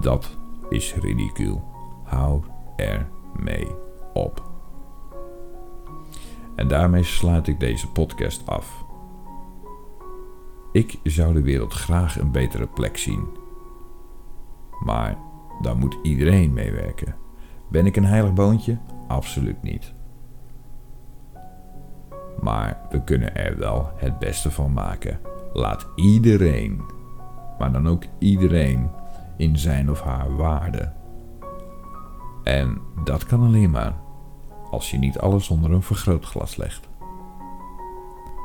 Dat 0.00 0.36
is 0.68 0.94
ridicuul. 0.94 1.64
Hou 2.04 2.42
er 2.76 3.06
mee 3.36 3.66
op. 4.12 4.53
En 6.56 6.68
daarmee 6.68 7.02
sluit 7.02 7.46
ik 7.46 7.60
deze 7.60 7.88
podcast 7.88 8.46
af. 8.46 8.84
Ik 10.72 10.98
zou 11.02 11.34
de 11.34 11.42
wereld 11.42 11.72
graag 11.72 12.18
een 12.18 12.30
betere 12.30 12.66
plek 12.66 12.96
zien. 12.96 13.28
Maar 14.84 15.18
dan 15.60 15.78
moet 15.78 15.98
iedereen 16.02 16.52
meewerken. 16.52 17.16
Ben 17.68 17.86
ik 17.86 17.96
een 17.96 18.04
heilig 18.04 18.32
boontje? 18.32 18.78
Absoluut 19.08 19.62
niet. 19.62 19.92
Maar 22.40 22.80
we 22.90 23.04
kunnen 23.04 23.36
er 23.36 23.58
wel 23.58 23.90
het 23.96 24.18
beste 24.18 24.50
van 24.50 24.72
maken. 24.72 25.20
Laat 25.52 25.86
iedereen, 25.96 26.82
maar 27.58 27.72
dan 27.72 27.88
ook 27.88 28.02
iedereen, 28.18 28.90
in 29.36 29.58
zijn 29.58 29.90
of 29.90 30.00
haar 30.00 30.36
waarde. 30.36 30.92
En 32.42 32.78
dat 33.04 33.26
kan 33.26 33.42
alleen 33.42 33.70
maar 33.70 33.94
als 34.74 34.90
je 34.90 34.98
niet 34.98 35.18
alles 35.18 35.48
onder 35.48 35.72
een 35.72 35.82
vergrootglas 35.82 36.56
legt. 36.56 36.88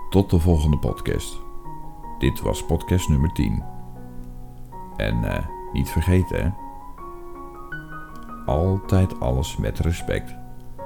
Tot 0.10 0.30
de 0.30 0.40
volgende 0.40 0.78
podcast. 0.78 1.40
Dit 2.18 2.42
was 2.42 2.66
podcast 2.66 3.10
nummer 3.10 3.34
10. 3.34 3.64
En 4.96 5.24
uh, 5.24 5.38
niet 5.74 5.90
vergeten, 5.90 6.44
hè? 6.44 6.50
Altijd 8.46 9.20
alles 9.20 9.58
met 9.58 9.80
respect, 9.80 10.36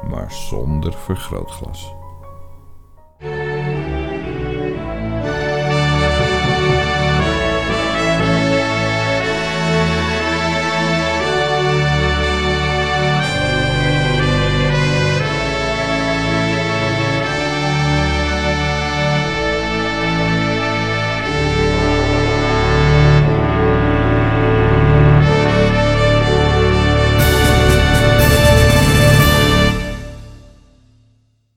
maar 0.10 0.32
zonder 0.32 0.94
vergrootglas. 0.94 1.94